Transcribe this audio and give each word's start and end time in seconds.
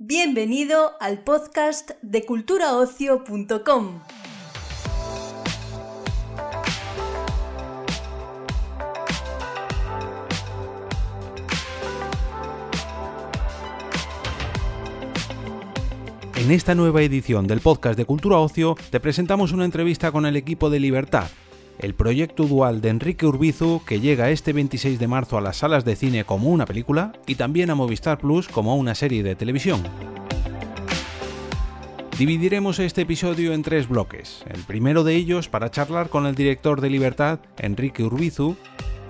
Bienvenido 0.00 0.92
al 1.00 1.24
podcast 1.24 1.90
de 2.02 2.24
culturaocio.com. 2.24 4.00
En 16.36 16.52
esta 16.52 16.76
nueva 16.76 17.02
edición 17.02 17.48
del 17.48 17.58
podcast 17.58 17.98
de 17.98 18.04
Cultura 18.04 18.38
Ocio 18.38 18.76
te 18.90 19.00
presentamos 19.00 19.50
una 19.50 19.64
entrevista 19.64 20.12
con 20.12 20.26
el 20.26 20.36
equipo 20.36 20.70
de 20.70 20.78
Libertad, 20.78 21.26
el 21.78 21.94
proyecto 21.94 22.44
dual 22.44 22.80
de 22.80 22.90
Enrique 22.90 23.26
Urbizu 23.26 23.82
que 23.86 24.00
llega 24.00 24.30
este 24.30 24.52
26 24.52 24.98
de 24.98 25.08
marzo 25.08 25.38
a 25.38 25.40
las 25.40 25.58
salas 25.58 25.84
de 25.84 25.96
cine 25.96 26.24
como 26.24 26.50
una 26.50 26.66
película 26.66 27.12
y 27.26 27.36
también 27.36 27.70
a 27.70 27.74
Movistar 27.74 28.18
Plus 28.18 28.48
como 28.48 28.76
una 28.76 28.94
serie 28.94 29.22
de 29.22 29.36
televisión. 29.36 29.82
Dividiremos 32.18 32.80
este 32.80 33.02
episodio 33.02 33.52
en 33.52 33.62
tres 33.62 33.88
bloques. 33.88 34.42
El 34.52 34.62
primero 34.62 35.04
de 35.04 35.14
ellos 35.14 35.48
para 35.48 35.70
charlar 35.70 36.08
con 36.08 36.26
el 36.26 36.34
director 36.34 36.80
de 36.80 36.90
Libertad, 36.90 37.38
Enrique 37.58 38.02
Urbizu, 38.02 38.56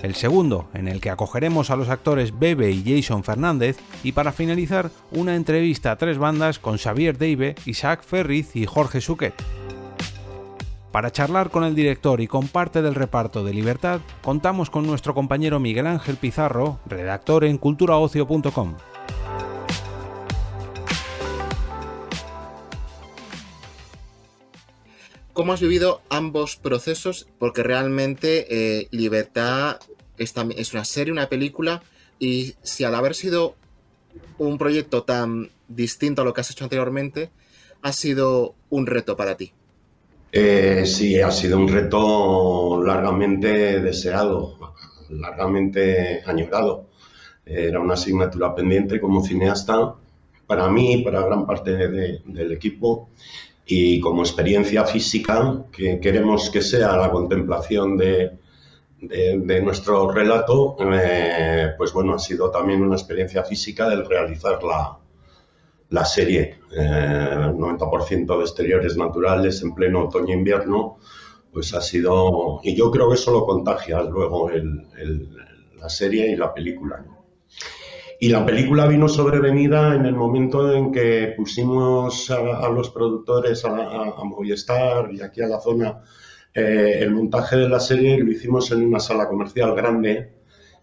el 0.03 0.15
segundo, 0.15 0.69
en 0.75 0.89
el 0.89 1.01
que 1.01 1.11
acogeremos 1.11 1.71
a 1.71 1.77
los 1.77 1.89
actores 1.89 2.39
Bebe 2.39 2.71
y 2.71 2.85
Jason 2.85 3.25
Fernández, 3.25 3.79
y 4.05 4.13
para 4.13 4.33
finalizar, 4.33 4.91
una 5.11 5.35
entrevista 5.35 5.91
a 5.91 5.97
tres 5.97 6.19
bandas 6.19 6.59
con 6.59 6.77
Xavier 6.77 7.17
Deive, 7.19 7.57
Isaac 7.65 8.05
Ferriz 8.05 8.55
y 8.55 8.67
Jorge 8.67 9.01
Suquet. 9.01 9.35
Para 10.93 11.13
charlar 11.13 11.51
con 11.51 11.65
el 11.65 11.75
director 11.75 12.23
y 12.23 12.27
con 12.27 12.49
parte 12.49 12.81
del 12.81 12.95
reparto 12.95 13.45
de 13.45 13.53
Libertad, 13.53 14.01
contamos 14.23 14.71
con 14.71 14.87
nuestro 14.87 15.15
compañero 15.15 15.61
Miguel 15.61 15.87
Ángel 15.87 16.17
Pizarro, 16.17 16.81
redactor 16.87 17.45
en 17.45 17.59
culturaocio.com. 17.59 18.77
¿Cómo 25.35 25.53
has 25.53 25.61
vivido 25.61 26.01
ambos 26.09 26.57
procesos? 26.57 27.29
Porque 27.39 27.63
realmente 27.63 28.47
eh, 28.81 28.89
Libertad 28.91 29.79
es, 30.17 30.35
es 30.57 30.73
una 30.73 30.85
serie, 30.87 31.13
una 31.13 31.29
película, 31.29 31.83
y 32.19 32.55
si 32.63 32.85
al 32.85 32.95
haber 32.95 33.15
sido 33.15 33.57
un 34.39 34.57
proyecto 34.57 35.03
tan 35.03 35.51
distinto 35.69 36.23
a 36.23 36.25
lo 36.25 36.33
que 36.33 36.41
has 36.41 36.51
hecho 36.51 36.65
anteriormente, 36.65 37.31
ha 37.83 37.93
sido 37.93 38.55
un 38.71 38.87
reto 38.87 39.17
para 39.19 39.37
ti. 39.37 39.53
Eh, 40.31 40.85
sí, 40.87 41.21
ha 41.21 41.31
sido 41.31 41.59
un 41.59 41.69
reto 41.69 42.83
largamente 42.85 43.81
deseado, 43.81 44.59
largamente 45.11 46.23
añorado. 46.27 46.87
Era 47.47 47.81
una 47.81 47.95
asignatura 47.95 48.55
pendiente 48.55 49.01
como 49.01 49.25
cineasta 49.25 49.95
para 50.47 50.69
mí, 50.69 50.99
para 50.99 51.23
gran 51.23 51.47
parte 51.47 51.77
del 51.77 52.53
equipo 52.53 53.11
y 53.67 54.01
como 54.01 54.23
experiencia 54.23 54.85
física 54.85 55.65
que 55.73 56.01
queremos 56.01 56.51
que 56.51 56.63
sea 56.63 56.97
la 56.97 57.11
contemplación 57.11 57.97
de, 57.97 58.39
de, 59.01 59.63
nuestro 59.63 60.11
relato, 60.11 60.77
eh, 60.93 61.75
pues 61.77 61.93
bueno, 61.93 62.15
ha 62.15 62.19
sido 62.19 62.51
también 62.51 62.83
una 62.83 62.97
experiencia 62.97 63.45
física 63.45 63.89
del 63.89 64.07
realizar 64.07 64.63
la, 64.63 64.99
la 65.91 66.05
serie, 66.05 66.59
eh, 66.71 67.53
90% 67.55 68.37
de 68.37 68.43
exteriores 68.43 68.97
naturales 68.97 69.63
en 69.63 69.75
pleno 69.75 70.05
otoño-invierno, 70.05 70.99
pues 71.53 71.73
ha 71.75 71.81
sido, 71.81 72.61
y 72.63 72.75
yo 72.75 72.91
creo 72.91 73.09
que 73.09 73.15
eso 73.15 73.33
lo 73.33 73.47
contagia 73.47 74.03
luego 74.03 74.51
el, 74.51 74.87
la 75.81 75.89
serie 75.89 76.31
y 76.31 76.37
la 76.37 76.53
película. 76.53 77.05
Y 78.21 78.29
la 78.29 78.45
película 78.45 78.87
vino 78.87 79.09
sobrevenida 79.09 79.95
en 79.95 80.05
el 80.05 80.15
momento 80.15 80.73
en 80.73 80.93
que 80.93 81.35
pusimos 81.37 82.31
a, 82.31 82.69
los 82.69 82.91
productores, 82.91 83.65
a, 83.65 83.71
a, 83.71 84.25
Movistar 84.25 85.11
y 85.13 85.23
aquí 85.23 85.41
a 85.41 85.47
la 85.47 85.61
zona, 85.61 86.03
eh, 86.53 86.99
el 87.01 87.13
montaje 87.13 87.57
de 87.57 87.69
la 87.69 87.79
serie 87.79 88.19
lo 88.19 88.31
hicimos 88.31 88.73
en 88.73 88.85
una 88.85 88.99
sala 88.99 89.29
comercial 89.29 89.75
grande, 89.75 90.38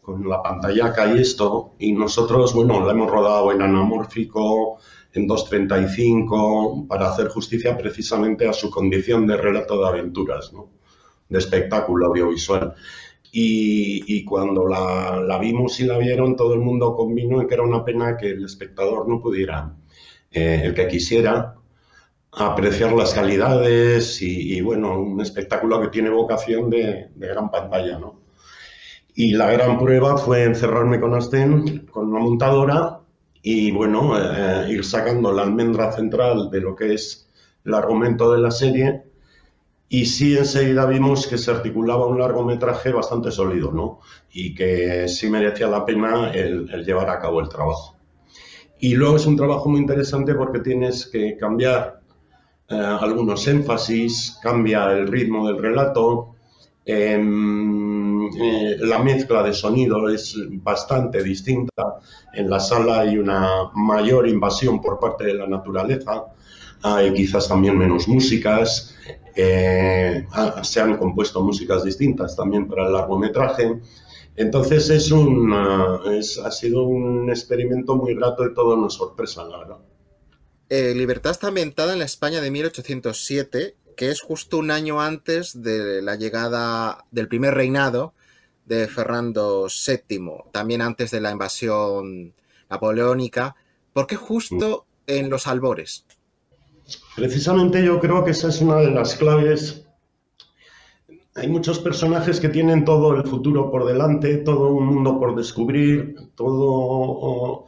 con 0.05 0.29
la 0.29 0.43
pantallaca 0.43 1.11
y 1.11 1.19
esto, 1.19 1.73
y 1.79 1.91
nosotros, 1.91 2.53
bueno, 2.53 2.85
la 2.85 2.91
hemos 2.91 3.09
rodado 3.09 3.51
en 3.51 3.63
anamórfico, 3.63 4.77
en 5.13 5.27
2.35 5.27 6.87
para 6.87 7.09
hacer 7.09 7.29
justicia 7.29 7.75
precisamente 7.75 8.47
a 8.47 8.53
su 8.53 8.69
condición 8.69 9.25
de 9.25 9.37
relato 9.37 9.79
de 9.79 9.87
aventuras, 9.87 10.53
¿no? 10.53 10.69
de 11.27 11.39
espectáculo 11.39 12.07
audiovisual. 12.07 12.75
Y, 13.37 14.23
cuando 14.23 14.65
la, 14.65 15.37
vimos 15.41 15.77
y 15.81 15.85
la 15.85 15.97
vieron, 15.97 16.37
todo 16.37 16.53
el 16.53 16.61
mundo 16.61 16.95
convino 16.95 17.41
en 17.41 17.47
que 17.47 17.55
era 17.55 17.63
una 17.63 17.83
pena 17.83 18.15
que 18.15 18.29
el 18.29 18.45
espectador 18.45 19.09
no 19.09 19.19
pudiera, 19.19 19.75
eh, 20.31 20.61
el 20.63 20.73
que 20.73 20.87
quisiera, 20.87 21.55
apreciar 22.31 22.93
las 22.93 23.13
calidades 23.13 24.21
y, 24.21 24.61
bueno, 24.61 24.97
un 25.01 25.19
espectáculo 25.19 25.81
que 25.81 25.89
tiene 25.89 26.11
vocación 26.11 26.69
de 26.69 27.09
gran 27.15 27.51
pantalla, 27.51 27.99
¿no? 27.99 28.24
Y 29.15 29.31
la 29.31 29.49
gran 29.49 29.79
prueba 29.79 30.17
fue 30.17 30.43
encerrarme 30.43 30.99
con 30.99 31.13
Asten, 31.13 31.87
con 31.89 32.09
una 32.09 32.19
montadora, 32.19 32.99
y 33.41 33.71
bueno, 33.71 34.17
eh, 34.19 34.65
ir 34.69 34.83
sacando 34.83 35.31
la 35.31 35.43
almendra 35.43 35.91
central 35.93 36.49
de 36.49 36.59
lo 36.59 36.75
que 36.75 36.93
es 36.93 37.29
el 37.63 37.73
argumento 37.73 38.31
de 38.31 38.39
la 38.39 38.51
serie 38.51 39.03
y 39.87 40.05
sí 40.05 40.35
enseguida 40.35 40.85
vimos 40.85 41.27
que 41.27 41.37
se 41.37 41.51
articulaba 41.51 42.07
un 42.07 42.19
largometraje 42.19 42.91
bastante 42.91 43.31
sólido, 43.31 43.71
¿no? 43.71 43.99
Y 44.33 44.55
que 44.55 45.07
sí 45.07 45.29
merecía 45.29 45.67
la 45.67 45.85
pena 45.85 46.31
el, 46.31 46.67
llevar 46.83 47.09
a 47.09 47.19
cabo 47.19 47.39
el 47.39 47.49
trabajo. 47.49 47.95
Y 48.79 48.95
luego 48.95 49.15
es 49.15 49.25
un 49.25 49.37
trabajo 49.37 49.69
muy 49.69 49.79
interesante 49.79 50.33
porque 50.33 50.59
tienes 50.59 51.05
que 51.05 51.37
cambiar 51.37 52.01
eh, 52.67 52.75
algunos 52.75 53.47
énfasis, 53.47 54.39
cambia 54.41 54.91
el 54.91 55.07
ritmo 55.07 55.47
del 55.47 55.61
relato, 55.61 56.35
Em, 56.87 57.84
eh, 58.39 58.77
la 58.79 58.99
mezcla 58.99 59.43
de 59.43 59.53
sonido 59.53 60.09
es 60.09 60.35
bastante 60.63 61.23
distinta. 61.23 61.99
En 62.33 62.49
la 62.49 62.59
sala 62.59 63.01
hay 63.01 63.17
una 63.17 63.71
mayor 63.73 64.27
invasión 64.27 64.81
por 64.81 64.99
parte 64.99 65.25
de 65.25 65.33
la 65.33 65.47
naturaleza. 65.47 66.25
Hay 66.81 67.13
quizás 67.13 67.47
también 67.47 67.77
menos 67.77 68.07
músicas. 68.07 68.95
Eh, 69.35 70.25
ah, 70.31 70.63
se 70.63 70.81
han 70.81 70.97
compuesto 70.97 71.41
músicas 71.41 71.83
distintas 71.83 72.35
también 72.35 72.67
para 72.67 72.87
el 72.87 72.93
largometraje. 72.93 73.79
Entonces 74.35 74.89
es 74.89 75.11
un, 75.11 75.53
ha 75.53 76.51
sido 76.51 76.83
un 76.83 77.29
experimento 77.29 77.95
muy 77.95 78.15
grato 78.15 78.45
y 78.45 78.53
todo 78.53 78.75
una 78.75 78.89
sorpresa, 78.89 79.45
la 79.45 79.57
verdad. 79.59 79.77
Eh, 80.67 80.93
Libertad 80.95 81.31
está 81.31 81.47
ambientada 81.47 81.93
en 81.93 81.99
la 81.99 82.05
España 82.05 82.41
de 82.41 82.51
1807 82.51 83.75
que 83.95 84.11
es 84.11 84.21
justo 84.21 84.57
un 84.57 84.71
año 84.71 85.01
antes 85.01 85.61
de 85.61 86.01
la 86.01 86.15
llegada 86.15 87.05
del 87.11 87.27
primer 87.27 87.53
reinado 87.53 88.13
de 88.65 88.87
Fernando 88.87 89.67
VII, 89.67 90.51
también 90.51 90.81
antes 90.81 91.11
de 91.11 91.21
la 91.21 91.31
invasión 91.31 92.33
napoleónica. 92.69 93.55
¿Por 93.93 94.07
qué 94.07 94.15
justo 94.15 94.85
en 95.07 95.29
los 95.29 95.47
albores? 95.47 96.05
Precisamente 97.15 97.83
yo 97.83 97.99
creo 97.99 98.23
que 98.23 98.31
esa 98.31 98.49
es 98.49 98.61
una 98.61 98.77
de 98.77 98.91
las 98.91 99.15
claves. 99.15 99.85
Hay 101.35 101.47
muchos 101.47 101.79
personajes 101.79 102.39
que 102.39 102.49
tienen 102.49 102.85
todo 102.85 103.15
el 103.15 103.23
futuro 103.23 103.71
por 103.71 103.85
delante, 103.85 104.37
todo 104.37 104.71
un 104.71 104.87
mundo 104.87 105.19
por 105.19 105.35
descubrir, 105.35 106.15
todo 106.35 107.67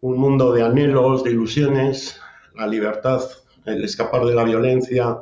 un 0.00 0.18
mundo 0.18 0.52
de 0.52 0.62
anhelos, 0.62 1.24
de 1.24 1.30
ilusiones, 1.30 2.20
la 2.54 2.66
libertad, 2.66 3.22
el 3.64 3.84
escapar 3.84 4.24
de 4.24 4.34
la 4.34 4.44
violencia, 4.44 5.18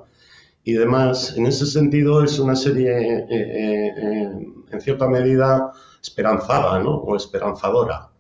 y 0.65 0.75
demás. 0.75 1.37
En 1.37 1.47
ese 1.47 1.67
sentido 1.67 2.23
es 2.23 2.39
una 2.39 2.57
serie 2.57 2.91
eh, 2.91 3.27
eh, 3.31 3.93
eh, 3.97 4.31
en 4.73 4.81
cierta 4.81 5.09
medida 5.09 5.73
esperanzada 6.03 6.79
¿no? 6.81 6.97
o 6.97 7.17
esperanzadora. 7.17 8.11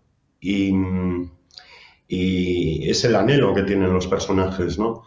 Y, 0.41 0.73
y, 2.09 2.91
es 2.91 3.05
el 3.05 3.17
anhelo 3.17 3.55
que 3.55 3.63
tienen 3.63 3.93
los 3.93 4.07
personajes. 4.07 4.79
¿no? 4.79 5.05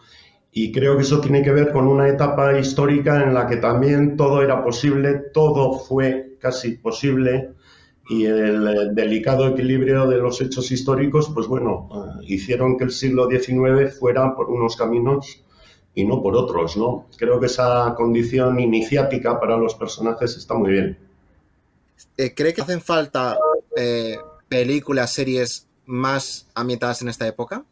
Y 0.52 0.72
creo 0.72 0.96
que 0.96 1.02
eso 1.02 1.20
tiene 1.20 1.42
que 1.42 1.52
ver 1.52 1.72
con 1.72 1.86
una 1.86 2.08
etapa 2.08 2.58
histórica 2.58 3.22
en 3.22 3.34
la 3.34 3.46
que 3.46 3.56
también 3.56 4.16
todo 4.16 4.42
era 4.42 4.64
posible, 4.64 5.24
todo 5.32 5.78
fue 5.78 6.36
casi 6.40 6.72
posible 6.72 7.56
y 8.08 8.24
el 8.24 8.94
delicado 8.94 9.48
equilibrio 9.48 10.06
de 10.06 10.18
los 10.18 10.40
hechos 10.40 10.70
históricos, 10.70 11.30
pues 11.34 11.48
bueno, 11.48 11.88
hicieron 12.22 12.78
que 12.78 12.84
el 12.84 12.90
siglo 12.90 13.28
XIX 13.28 13.98
fuera 13.98 14.34
por 14.36 14.48
unos 14.48 14.76
caminos 14.76 15.44
y 15.94 16.04
no 16.04 16.22
por 16.22 16.36
otros, 16.36 16.76
¿no? 16.76 17.06
Creo 17.16 17.40
que 17.40 17.46
esa 17.46 17.94
condición 17.96 18.60
iniciática 18.60 19.40
para 19.40 19.56
los 19.56 19.74
personajes 19.74 20.36
está 20.36 20.54
muy 20.54 20.70
bien. 20.70 20.98
Eh, 22.16 22.34
¿Cree 22.34 22.54
que 22.54 22.62
hacen 22.62 22.80
falta 22.80 23.36
eh, 23.76 24.16
películas, 24.48 25.12
series 25.12 25.66
más 25.84 26.48
ambientadas 26.54 27.02
en 27.02 27.08
esta 27.08 27.26
época? 27.26 27.64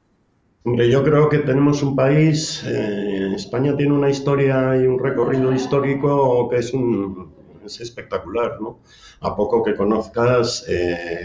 Hombre, 0.64 0.90
yo 0.90 1.02
creo 1.02 1.28
que 1.28 1.38
tenemos 1.38 1.82
un 1.82 1.94
país, 1.94 2.62
eh, 2.66 3.32
España 3.34 3.76
tiene 3.76 3.92
una 3.92 4.08
historia 4.08 4.76
y 4.76 4.86
un 4.86 4.98
recorrido 4.98 5.52
histórico 5.52 6.48
que 6.48 6.56
es, 6.56 6.72
un, 6.72 7.32
es 7.64 7.80
espectacular, 7.80 8.60
¿no? 8.60 8.78
A 9.20 9.36
poco 9.36 9.62
que 9.62 9.74
conozcas, 9.74 10.66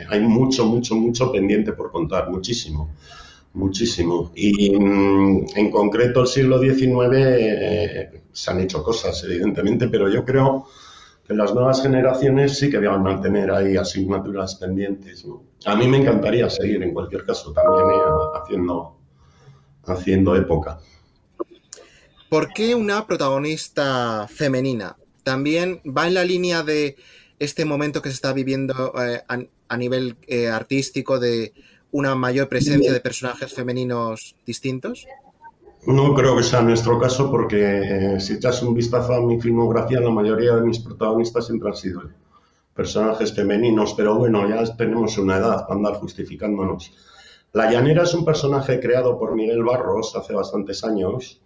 hay 0.10 0.22
mucho, 0.22 0.66
mucho, 0.66 0.96
mucho 0.96 1.31
pendiente 1.31 1.74
por 1.74 1.92
contar, 1.92 2.30
muchísimo 2.30 2.90
muchísimo. 3.51 4.31
Y 4.36 4.78
mm, 4.78 5.48
en 5.56 5.72
concreto 5.72 6.22
el 6.22 6.28
siglo 6.28 6.60
XIX 6.60 8.22
se 8.31 8.51
han 8.51 8.62
hecho 8.62 8.84
cosas, 8.84 9.22
evidentemente, 9.24 9.88
pero 9.88 10.07
yo 10.07 10.24
creo 10.24 10.68
que 11.30 11.36
las 11.36 11.54
nuevas 11.54 11.84
generaciones 11.84 12.58
sí 12.58 12.72
que 12.72 12.80
van 12.80 13.06
a 13.06 13.22
tener 13.22 13.52
ahí 13.52 13.78
asignaturas 13.78 14.56
pendientes. 14.56 15.24
A 15.66 15.76
mí 15.76 15.88
me 15.88 15.98
encantaría 15.98 16.50
seguir, 16.50 16.81
en 16.81 16.92
cualquier 16.92 17.24
caso, 17.24 17.54
también 17.54 17.86
eh, 17.86 18.40
haciendo, 18.42 18.98
haciendo 19.86 20.36
época. 20.36 20.80
¿Por 22.30 22.52
qué 22.52 22.74
una 22.74 23.06
protagonista 23.06 24.28
femenina? 24.28 24.96
También 25.22 25.81
va 25.86 26.08
en 26.08 26.16
la 26.16 26.24
línea 26.24 26.64
de 26.64 26.96
este 27.38 27.64
momento 27.64 28.02
que 28.02 28.10
se 28.10 28.16
está 28.16 28.34
viviendo 28.34 28.92
eh, 29.00 29.22
a, 29.28 29.78
nivel 29.78 30.18
artístico 30.52 31.20
de 31.20 31.54
una 31.92 32.16
mayor 32.16 32.50
presencia 32.50 32.92
de 32.92 33.02
personajes 33.02 33.54
femeninos 33.54 34.36
distintos? 34.48 35.06
No 35.86 36.14
creo 36.14 36.36
que 36.36 36.44
sea 36.44 36.62
nuestro 36.62 37.00
caso 37.00 37.31
porque 37.31 38.16
eh, 38.16 38.20
si 38.20 38.34
echas 38.34 38.62
un 38.62 38.74
vistazo 38.74 39.14
a 39.14 39.22
mi 39.22 39.40
filmografía, 39.40 40.02
la 40.02 40.10
mayoría 40.10 40.56
de 40.56 40.62
mis 40.62 40.80
protagonistas 40.80 41.48
siempre 41.48 41.70
han 41.70 41.76
sido 41.76 42.02
personajes 42.74 43.34
femeninos, 43.34 43.94
pero 43.94 44.18
bueno, 44.18 44.48
ya 44.48 44.64
tenemos 44.76 45.18
una 45.18 45.38
edad 45.38 45.68
para 45.68 45.76
andar 45.76 45.94
justificándonos. 45.96 46.92
La 47.54 47.72
Llanera 47.72 48.04
es 48.04 48.14
un 48.14 48.26
personaje 48.26 48.80
creado 48.80 49.18
por 49.18 49.36
Miguel 49.36 49.64
Barros 49.64 50.16
hace 50.16 50.34
bastantes 50.34 50.84
años, 50.84 51.42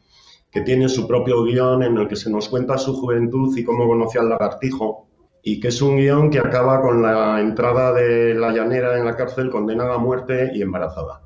que 0.52 0.62
tiene 0.62 0.90
su 0.90 1.08
propio 1.08 1.44
guion 1.44 1.84
en 1.84 1.98
el 1.98 2.08
que 2.08 2.16
se 2.16 2.30
nos 2.30 2.50
cuenta 2.50 2.78
su 2.78 2.96
juventud 2.96 3.56
y 3.58 3.64
cómo 3.64 3.88
conocía 3.88 4.22
al 4.22 4.30
lagartijo, 4.30 5.08
y 5.42 5.60
que 5.60 5.70
es 5.70 5.82
un 5.82 5.98
guion 5.98 6.30
que 6.30 6.40
acaba 6.40 6.82
con 6.82 7.02
la 7.02 7.40
entrada 7.40 7.94
de 7.94 8.34
la 8.34 8.52
llanera 8.52 8.98
en 8.98 9.06
la 9.06 9.16
cárcel 9.16 9.50
condenada 9.50 9.96
a 9.96 10.00
muerte 10.00 10.52
y 10.54 10.62
embarazada. 10.62 11.22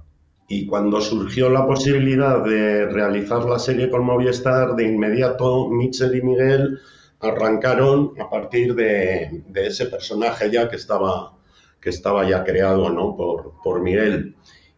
Y 0.48 0.66
cuando 0.66 1.02
surgió 1.02 1.50
la 1.50 1.66
posibilidad 1.66 2.44
de 2.44 2.86
realizar 2.86 3.46
la 3.46 3.60
serie 3.60 3.90
con 3.90 4.06
Movistar, 4.06 4.76
de 4.76 4.86
inmediato 4.86 5.70
Mitchell 5.70 6.16
y 6.16 6.22
Miguel 6.22 6.80
arrancaron 7.20 8.14
a 8.20 8.30
partir 8.30 8.76
de, 8.76 9.44
ese 9.56 9.88
personaje 9.88 10.50
ya 10.52 10.70
que 10.70 10.78
estaba, 10.78 11.34
que 11.82 11.90
estaba 11.90 12.28
ya 12.30 12.44
creado 12.44 12.90
¿no? 12.90 13.16
por, 13.16 13.54
por 13.62 13.82
Miguel. 13.82 14.36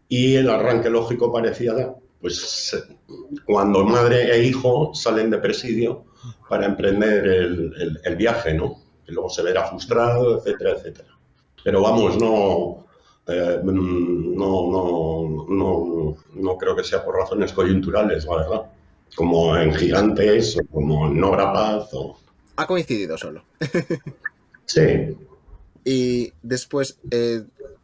Y 0.08 0.36
el 0.36 0.50
arranque 0.50 0.90
lógico 0.90 1.32
parecía, 1.32 1.94
pues, 2.20 2.76
cuando 3.46 3.86
madre 3.86 4.34
e 4.34 4.44
hijo 4.44 4.96
salen 4.96 5.30
de 5.30 5.38
presidio 5.38 6.06
para 6.50 6.66
emprender 6.66 7.28
el, 7.28 8.00
el 8.04 8.16
viaje, 8.16 8.54
¿no? 8.56 8.90
luego 9.12 9.30
se 9.30 9.44
verá 9.44 9.66
frustrado, 9.66 10.38
etcétera, 10.38 10.72
etcétera. 10.72 11.18
Pero 11.64 11.82
vamos, 11.82 12.18
no, 12.18 12.86
eh, 13.30 13.60
no, 13.64 13.74
no, 14.72 15.46
no, 15.48 16.16
no, 16.36 16.58
creo 16.58 16.76
que 16.76 16.84
sea 16.84 17.04
por 17.04 17.16
razones 17.16 17.54
coyunturales, 17.54 18.26
la 18.26 18.36
verdad. 18.36 18.62
Como 19.16 19.56
en 19.58 19.74
Gigantes 19.74 20.58
o 20.58 20.66
como 20.72 21.08
en 21.08 21.20
Nora 21.20 21.52
Paz. 21.54 21.90
O... 21.94 22.20
Ha 22.56 22.68
coincidido 22.68 23.18
solo. 23.18 23.44
sí. 24.66 25.18
Y 25.84 26.34
después, 26.42 27.00
eh, 27.12 27.44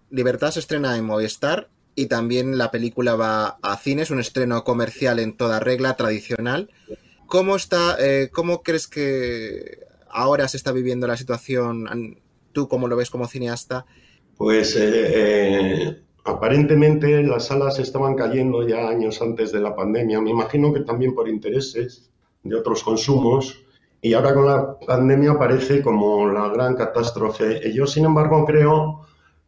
Libertad 0.10 0.52
se 0.52 0.60
estrena 0.60 0.98
en 0.98 1.06
Movistar 1.06 1.70
y 1.96 2.08
también 2.08 2.58
la 2.58 2.72
película 2.72 3.16
va 3.16 3.58
a 3.62 3.78
cines, 3.78 4.12
un 4.12 4.20
estreno 4.20 4.64
comercial 4.64 5.20
en 5.20 5.36
toda 5.36 5.60
regla, 5.60 5.96
tradicional. 5.96 6.70
¿Cómo 7.26 7.56
está, 7.56 7.98
eh, 8.00 8.30
cómo 8.32 8.62
crees 8.62 8.88
que 8.88 9.80
ahora 10.10 10.48
se 10.48 10.58
está 10.58 10.72
viviendo 10.72 11.08
la 11.08 11.18
situación, 11.18 12.20
tú 12.54 12.68
cómo 12.68 12.88
lo 12.88 12.96
ves 12.96 13.10
como 13.10 13.28
cineasta. 13.28 13.86
Pues 14.38 14.76
eh, 14.76 14.82
eh, 14.84 16.02
aparentemente 16.26 17.24
las 17.24 17.48
salas 17.48 17.80
estaban 17.80 18.16
cayendo 18.16 18.68
ya 18.68 18.90
años 18.90 19.22
antes 19.22 19.52
de 19.52 19.62
la 19.62 19.76
pandemia, 19.76 20.20
me 20.22 20.32
imagino 20.32 20.74
que 20.74 20.82
también 20.82 21.16
por 21.16 21.30
intereses 21.30 22.12
de 22.44 22.56
otros 22.56 22.84
consumos, 22.84 23.66
y 24.02 24.14
ahora 24.14 24.34
con 24.34 24.46
la 24.46 24.80
pandemia 24.80 25.38
parece 25.40 25.82
como 25.82 26.28
la 26.28 26.50
gran 26.50 26.76
catástrofe. 26.76 27.74
Yo, 27.74 27.88
sin 27.88 28.06
embargo, 28.06 28.46
creo 28.46 29.06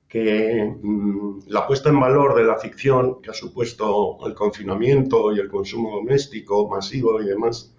que 0.08 0.76
mm, 0.82 1.42
la 1.48 1.68
puesta 1.68 1.90
en 1.90 2.00
valor 2.00 2.36
de 2.36 2.44
la 2.44 2.58
ficción 2.58 3.22
que 3.22 3.30
ha 3.32 3.34
supuesto 3.34 4.18
el 4.26 4.34
confinamiento 4.34 5.34
y 5.34 5.40
el 5.40 5.50
consumo 5.50 5.98
doméstico 5.98 6.68
masivo 6.70 7.22
y 7.22 7.26
demás, 7.26 7.76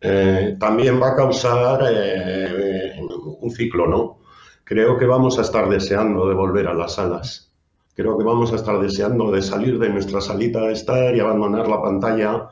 eh, 0.00 0.56
también 0.58 1.00
va 1.00 1.10
a 1.10 1.16
causar 1.16 1.80
eh, 1.88 3.00
un 3.40 3.50
ciclo, 3.50 3.86
¿no? 3.86 4.21
Creo 4.64 4.96
que 4.96 5.06
vamos 5.06 5.38
a 5.38 5.42
estar 5.42 5.68
deseando 5.68 6.28
de 6.28 6.34
volver 6.34 6.68
a 6.68 6.74
las 6.74 6.94
salas. 6.94 7.52
Creo 7.94 8.16
que 8.16 8.24
vamos 8.24 8.52
a 8.52 8.56
estar 8.56 8.80
deseando 8.80 9.30
de 9.30 9.42
salir 9.42 9.78
de 9.78 9.90
nuestra 9.90 10.20
salita 10.20 10.62
de 10.62 10.72
estar 10.72 11.14
y 11.14 11.20
abandonar 11.20 11.68
la 11.68 11.82
pantalla 11.82 12.48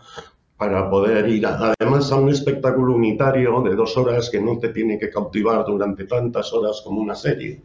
para 0.56 0.90
poder 0.90 1.26
ir 1.30 1.46
además 1.46 2.12
a 2.12 2.16
un 2.16 2.28
espectáculo 2.28 2.94
unitario 2.94 3.62
de 3.62 3.74
dos 3.74 3.96
horas 3.96 4.28
que 4.28 4.40
no 4.40 4.58
te 4.58 4.68
tiene 4.68 4.98
que 4.98 5.08
cautivar 5.08 5.64
durante 5.64 6.04
tantas 6.04 6.52
horas 6.52 6.82
como 6.84 7.00
una 7.00 7.14
serie. 7.14 7.62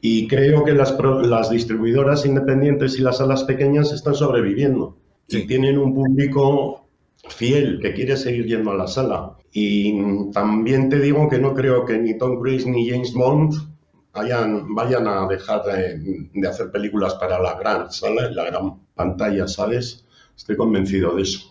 Y 0.00 0.28
creo 0.28 0.62
que 0.62 0.72
las, 0.74 0.96
las 1.22 1.50
distribuidoras 1.50 2.24
independientes 2.26 2.98
y 2.98 3.02
las 3.02 3.16
salas 3.16 3.42
pequeñas 3.42 3.90
están 3.92 4.14
sobreviviendo 4.14 4.96
y 5.28 5.46
tienen 5.46 5.78
un 5.78 5.94
público 5.94 6.83
fiel 7.28 7.78
que 7.80 7.94
quiere 7.94 8.16
seguir 8.16 8.46
yendo 8.46 8.70
a 8.70 8.76
la 8.76 8.86
sala. 8.86 9.36
Y 9.52 10.30
también 10.32 10.88
te 10.88 10.98
digo 10.98 11.28
que 11.28 11.38
no 11.38 11.54
creo 11.54 11.84
que 11.84 11.98
ni 11.98 12.18
Tom 12.18 12.40
Cruise 12.40 12.66
ni 12.66 12.88
James 12.88 13.12
Bond 13.12 13.54
vayan, 14.12 14.74
vayan 14.74 15.06
a 15.06 15.26
dejar 15.26 15.62
de, 15.64 16.48
hacer 16.48 16.70
películas 16.70 17.14
para 17.14 17.40
la 17.40 17.54
gran 17.54 17.90
sala, 17.92 18.30
la 18.30 18.44
gran 18.44 18.80
pantalla, 18.94 19.46
¿sabes? 19.46 20.04
Estoy 20.36 20.56
convencido 20.56 21.16
de 21.16 21.22
eso. 21.22 21.50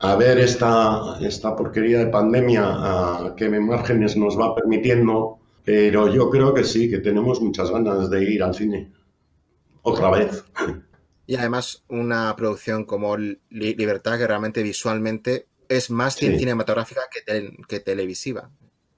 A 0.00 0.16
ver 0.16 0.38
esta, 0.38 1.18
esta 1.20 1.56
porquería 1.56 1.98
de 1.98 2.06
pandemia, 2.06 2.62
a 2.64 3.34
qué 3.36 3.48
márgenes 3.48 4.16
nos 4.16 4.38
va 4.38 4.54
permitiendo, 4.54 5.38
pero 5.64 6.12
yo 6.12 6.28
creo 6.30 6.52
que 6.52 6.64
sí, 6.64 6.90
que 6.90 6.98
tenemos 6.98 7.40
muchas 7.40 7.70
ganas 7.70 8.10
de 8.10 8.22
ir 8.22 8.42
al 8.42 8.54
cine. 8.54 8.92
Otra 9.82 10.10
vez. 10.10 10.44
Y 11.26 11.36
además 11.36 11.84
una 11.88 12.34
producción 12.36 12.84
como 12.84 13.16
Libertad 13.16 14.18
que 14.18 14.26
realmente 14.26 14.62
visualmente 14.62 15.46
es 15.68 15.90
más 15.90 16.16
cinematográfica 16.16 17.02
que, 17.68 17.80
televisiva. 17.80 18.50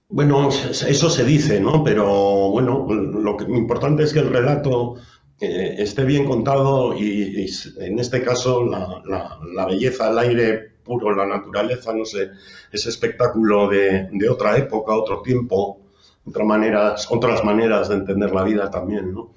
Bueno, 0.09 0.49
eso 0.49 1.11
se 1.11 1.25
dice, 1.25 1.61
¿no? 1.61 1.83
Pero 1.83 2.51
bueno, 2.51 2.87
lo 2.93 3.37
que, 3.37 3.45
importante 3.45 4.05
es 4.05 4.13
que 4.13 4.21
el 4.21 4.31
relato 4.31 4.97
eh, 5.41 5.77
esté 5.79 6.05
bien 6.05 6.25
contado 6.25 6.97
y, 6.97 7.49
en 7.79 7.99
este 7.99 8.23
caso 8.23 8.65
la, 8.65 9.67
belleza, 9.67 10.11
el 10.11 10.19
aire 10.19 10.77
puro, 10.85 11.15
la 11.15 11.27
naturaleza, 11.27 11.93
no 11.93 12.05
sé, 12.05 12.31
ese 12.73 12.89
espectáculo 12.89 13.69
de, 13.69 14.09
de 14.13 14.29
otra 14.29 14.57
época, 14.57 14.95
otro 14.95 15.23
tiempo, 15.23 15.81
otra 16.25 16.45
maneras, 16.45 17.07
otras 17.11 17.45
maneras 17.45 17.89
de 17.89 17.97
entender 17.97 18.33
la 18.33 18.45
vida 18.45 18.71
también, 18.71 19.13
¿no? 19.13 19.35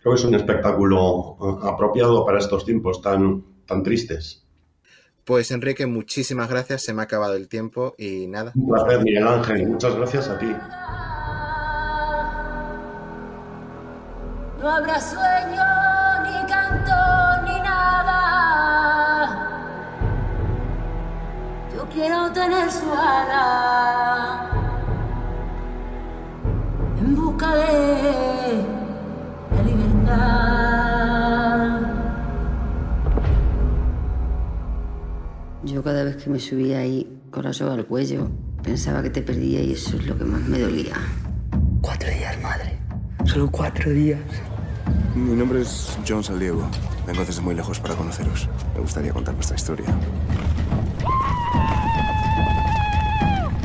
Creo 0.00 0.14
que 0.14 0.20
es 0.20 0.24
un 0.24 0.34
espectáculo 0.34 1.36
eh, 1.40 1.68
apropiado 1.68 2.24
para 2.24 2.38
estos 2.38 2.64
tiempos 2.64 3.02
tan, 3.02 3.44
tan 3.66 3.82
tristes. 3.82 4.44
Pues 5.24 5.50
Enrique, 5.50 5.86
muchísimas 5.86 6.48
gracias. 6.48 6.82
Se 6.84 6.94
me 6.94 7.02
ha 7.02 7.04
acabado 7.04 7.34
el 7.34 7.48
tiempo 7.48 7.94
y 7.98 8.26
nada. 8.28 8.52
Un 8.54 8.68
placer, 8.68 9.02
Miguel 9.02 9.28
Ángel. 9.28 9.68
Muchas 9.68 9.94
gracias 9.94 10.28
a 10.28 10.38
ti. 10.38 10.54
No 14.58 14.70
habrá 14.70 14.98
sueño, 14.98 15.62
ni 16.24 16.46
canto, 16.50 16.94
ni 17.44 17.60
nada. 17.60 18.18
Yo 21.76 21.86
quiero 21.92 22.32
tener 22.32 22.70
su 22.72 22.90
ala 22.92 24.50
en 26.98 27.14
busca 27.14 27.54
de 27.54 28.07
yo 35.68 35.82
cada 35.82 36.02
vez 36.04 36.16
que 36.16 36.30
me 36.30 36.40
subía 36.40 36.78
ahí 36.78 37.06
con 37.30 37.44
la 37.44 37.52
soga 37.52 37.74
al 37.74 37.84
cuello, 37.84 38.30
pensaba 38.62 39.02
que 39.02 39.10
te 39.10 39.22
perdía 39.22 39.60
y 39.60 39.72
eso 39.72 39.96
es 39.96 40.06
lo 40.06 40.16
que 40.16 40.24
más 40.24 40.40
me 40.42 40.58
dolía. 40.58 40.94
Cuatro 41.82 42.10
días, 42.10 42.40
madre. 42.40 42.78
Solo 43.26 43.50
cuatro 43.50 43.90
días. 43.90 44.20
Mi 45.14 45.34
nombre 45.34 45.60
es 45.60 45.98
John 46.08 46.24
Saldiego. 46.24 46.66
Vengo 47.06 47.24
desde 47.24 47.42
muy 47.42 47.54
lejos 47.54 47.80
para 47.80 47.94
conoceros. 47.94 48.48
Me 48.74 48.80
gustaría 48.80 49.12
contar 49.12 49.34
vuestra 49.34 49.56
historia. 49.56 49.86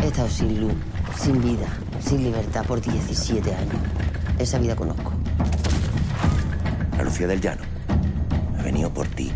He 0.02 0.08
estado 0.08 0.28
sin 0.28 0.60
luz, 0.60 0.74
sin 1.16 1.42
vida, 1.42 1.68
sin 2.02 2.24
libertad 2.24 2.66
por 2.66 2.82
17 2.82 3.56
años. 3.56 3.76
Esa 4.40 4.60
vida 4.60 4.76
conozco. 4.76 5.14
La 6.98 7.04
Lucía 7.04 7.28
del 7.28 7.40
Llano. 7.40 7.62
He 8.60 8.64
venido 8.64 8.94
por 8.94 9.08
ti. 9.08 9.32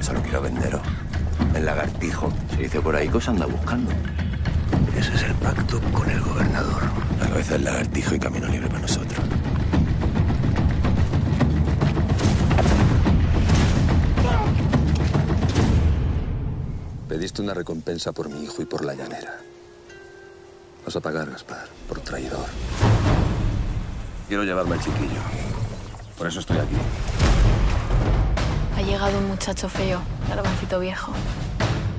Solo 0.00 0.20
quiero 0.22 0.42
venderos. 0.42 0.82
El 1.54 1.66
lagartijo. 1.66 2.32
Se 2.50 2.62
dice 2.62 2.80
por 2.80 2.96
ahí 2.96 3.08
que 3.08 3.16
os 3.16 3.28
anda 3.28 3.46
buscando. 3.46 3.90
Ese 4.96 5.14
es 5.14 5.22
el 5.22 5.34
pacto 5.34 5.80
con 5.92 6.08
el 6.10 6.20
gobernador. 6.20 6.82
La 7.20 7.28
cabeza 7.28 7.54
del 7.54 7.64
lagartijo 7.64 8.14
y 8.14 8.18
camino 8.18 8.46
libre 8.48 8.68
para 8.68 8.80
nosotros. 8.80 9.20
Pediste 17.08 17.42
una 17.42 17.54
recompensa 17.54 18.12
por 18.12 18.28
mi 18.28 18.44
hijo 18.44 18.62
y 18.62 18.66
por 18.66 18.84
la 18.84 18.94
llanera. 18.94 19.38
Vas 20.84 20.96
a 20.96 21.00
pagar, 21.00 21.30
Gaspar, 21.30 21.66
por 21.88 22.00
traidor. 22.00 22.46
Quiero 24.28 24.44
llevarme 24.44 24.74
al 24.74 24.80
chiquillo. 24.80 25.20
Por 26.16 26.28
eso 26.28 26.40
estoy 26.40 26.58
aquí. 26.58 26.76
Ha 28.80 28.82
llegado 28.82 29.18
un 29.18 29.28
muchacho 29.28 29.68
feo, 29.68 30.00
garbancito 30.26 30.80
viejo. 30.80 31.12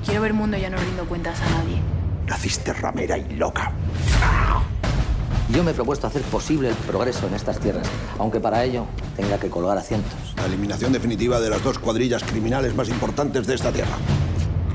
Quiero 0.04 0.20
ver 0.20 0.34
mundo 0.34 0.56
y 0.56 0.62
ya 0.62 0.68
no 0.68 0.78
rindo 0.78 1.04
cuentas 1.04 1.40
a 1.40 1.48
nadie. 1.50 1.80
Naciste 2.26 2.72
ramera 2.72 3.16
y 3.16 3.36
loca. 3.36 3.70
Yo 5.50 5.62
me 5.62 5.70
he 5.70 5.74
propuesto 5.74 6.08
hacer 6.08 6.22
posible 6.22 6.70
el 6.70 6.74
progreso 6.74 7.28
en 7.28 7.34
estas 7.34 7.60
tierras, 7.60 7.86
aunque 8.18 8.40
para 8.40 8.64
ello 8.64 8.86
tenga 9.14 9.38
que 9.38 9.48
colgar 9.48 9.78
a 9.78 9.80
cientos. 9.80 10.12
La 10.36 10.46
eliminación 10.46 10.92
definitiva 10.92 11.38
de 11.38 11.50
las 11.50 11.62
dos 11.62 11.78
cuadrillas 11.78 12.24
criminales 12.24 12.74
más 12.74 12.88
importantes 12.88 13.46
de 13.46 13.54
esta 13.54 13.70
tierra. 13.70 13.96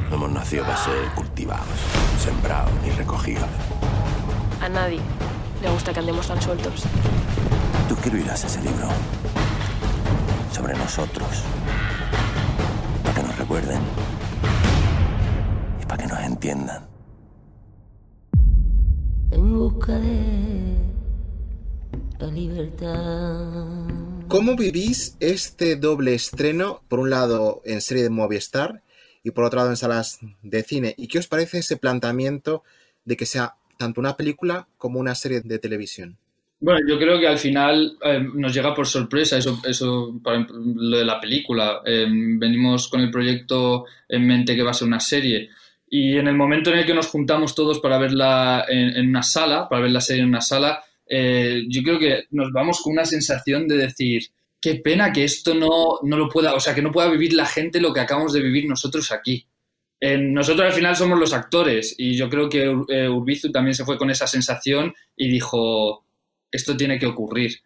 No 0.09 0.15
hemos 0.15 0.31
nacido 0.31 0.63
para 0.63 0.77
ser 0.77 1.11
cultivados, 1.13 1.77
sembrados 2.23 2.71
ni 2.85 2.91
recogidos. 2.91 3.49
A 4.61 4.69
nadie 4.69 5.01
le 5.61 5.69
gusta 5.69 5.91
que 5.91 5.99
andemos 5.99 6.25
tan 6.25 6.41
sueltos. 6.41 6.83
Tú 7.89 7.95
escribirás 7.95 8.45
ese 8.45 8.61
libro 8.61 8.87
sobre 10.53 10.73
nosotros. 10.75 11.43
Para 13.57 13.67
que 13.67 13.73
nos 13.73 13.79
recuerden. 13.79 13.81
Y 15.81 15.85
para 15.85 16.03
que 16.03 16.09
nos 16.09 16.19
entiendan. 16.19 16.87
En 19.31 19.57
busca 19.57 19.97
de 19.97 20.75
la 22.19 22.27
libertad. 22.27 23.87
¿Cómo 24.27 24.55
vivís 24.55 25.15
este 25.19 25.75
doble 25.75 26.13
estreno, 26.13 26.83
por 26.87 26.99
un 26.99 27.09
lado 27.09 27.61
en 27.65 27.81
serie 27.81 28.03
de 28.03 28.09
Movistar 28.09 28.83
y 29.23 29.31
por 29.31 29.45
otro 29.45 29.57
lado 29.57 29.71
en 29.71 29.77
salas 29.77 30.19
de 30.43 30.63
cine? 30.63 30.93
¿Y 30.95 31.07
qué 31.07 31.17
os 31.17 31.27
parece 31.27 31.59
ese 31.59 31.77
planteamiento 31.77 32.63
de 33.05 33.17
que 33.17 33.25
sea 33.25 33.55
tanto 33.77 34.01
una 34.01 34.17
película 34.17 34.67
como 34.77 34.99
una 34.99 35.15
serie 35.15 35.41
de 35.41 35.57
televisión? 35.57 36.19
Bueno, 36.59 36.79
yo 36.87 36.97
creo 36.97 37.19
que 37.19 37.27
al 37.27 37.37
final 37.37 37.97
eh, 38.03 38.25
nos 38.33 38.53
llega 38.53 38.73
por 38.73 38.87
sorpresa 38.87 39.37
eso, 39.37 39.59
eso 39.63 40.19
para 40.23 40.45
lo 40.49 40.97
de 40.97 41.05
la 41.05 41.19
película. 41.19 41.81
Eh, 41.85 42.07
venimos 42.09 42.87
con 42.87 43.01
el 43.01 43.11
proyecto 43.11 43.85
en 44.09 44.25
mente 44.25 44.55
que 44.55 44.63
va 44.63 44.71
a 44.71 44.73
ser 44.73 44.87
una 44.87 44.99
serie. 44.99 45.49
Y 45.89 46.17
en 46.17 46.27
el 46.27 46.35
momento 46.35 46.71
en 46.71 46.79
el 46.79 46.85
que 46.85 46.95
nos 46.95 47.07
juntamos 47.07 47.53
todos 47.53 47.79
para 47.79 47.97
verla 47.97 48.65
en, 48.67 48.89
en 48.89 49.09
una 49.09 49.23
sala, 49.23 49.69
para 49.69 49.83
ver 49.83 49.91
la 49.91 50.01
serie 50.01 50.23
en 50.23 50.29
una 50.29 50.41
sala, 50.41 50.83
eh, 51.09 51.63
yo 51.69 51.81
creo 51.83 51.99
que 51.99 52.25
nos 52.31 52.51
vamos 52.51 52.81
con 52.81 52.93
una 52.93 53.05
sensación 53.05 53.67
de 53.67 53.77
decir, 53.77 54.23
qué 54.59 54.75
pena 54.75 55.13
que 55.13 55.23
esto 55.23 55.53
no, 55.53 55.99
no 56.03 56.17
lo 56.17 56.29
pueda, 56.29 56.53
o 56.53 56.59
sea, 56.59 56.75
que 56.75 56.81
no 56.81 56.91
pueda 56.91 57.09
vivir 57.09 57.33
la 57.33 57.45
gente 57.45 57.79
lo 57.79 57.93
que 57.93 58.01
acabamos 58.01 58.33
de 58.33 58.41
vivir 58.41 58.67
nosotros 58.67 59.11
aquí. 59.11 59.45
Eh, 59.99 60.17
nosotros 60.17 60.67
al 60.67 60.73
final 60.73 60.95
somos 60.95 61.17
los 61.17 61.33
actores 61.33 61.95
y 61.97 62.15
yo 62.15 62.29
creo 62.29 62.49
que 62.49 62.71
eh, 62.89 63.09
Urbizu 63.09 63.51
también 63.51 63.73
se 63.73 63.85
fue 63.85 63.97
con 63.97 64.11
esa 64.11 64.27
sensación 64.27 64.93
y 65.15 65.29
dijo, 65.29 66.05
esto 66.51 66.75
tiene 66.75 66.99
que 66.99 67.05
ocurrir. 67.05 67.57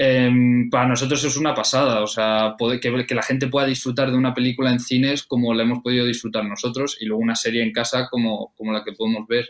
Eh, 0.00 0.30
para 0.70 0.88
nosotros 0.88 1.24
es 1.24 1.36
una 1.36 1.54
pasada, 1.54 2.02
o 2.02 2.06
sea, 2.06 2.54
poder, 2.56 2.78
que, 2.78 3.04
que, 3.04 3.14
la 3.16 3.22
gente 3.22 3.48
pueda 3.48 3.66
disfrutar 3.66 4.12
de 4.12 4.16
una 4.16 4.32
película 4.32 4.70
en 4.70 4.78
cines 4.78 5.24
como 5.24 5.52
la 5.52 5.64
hemos 5.64 5.82
podido 5.82 6.06
disfrutar 6.06 6.44
nosotros 6.44 6.96
y 7.00 7.06
luego 7.06 7.20
una 7.20 7.34
serie 7.34 7.64
en 7.64 7.72
casa 7.72 8.06
como, 8.08 8.52
como 8.56 8.72
la 8.72 8.84
que 8.84 8.92
podemos 8.92 9.26
ver. 9.26 9.46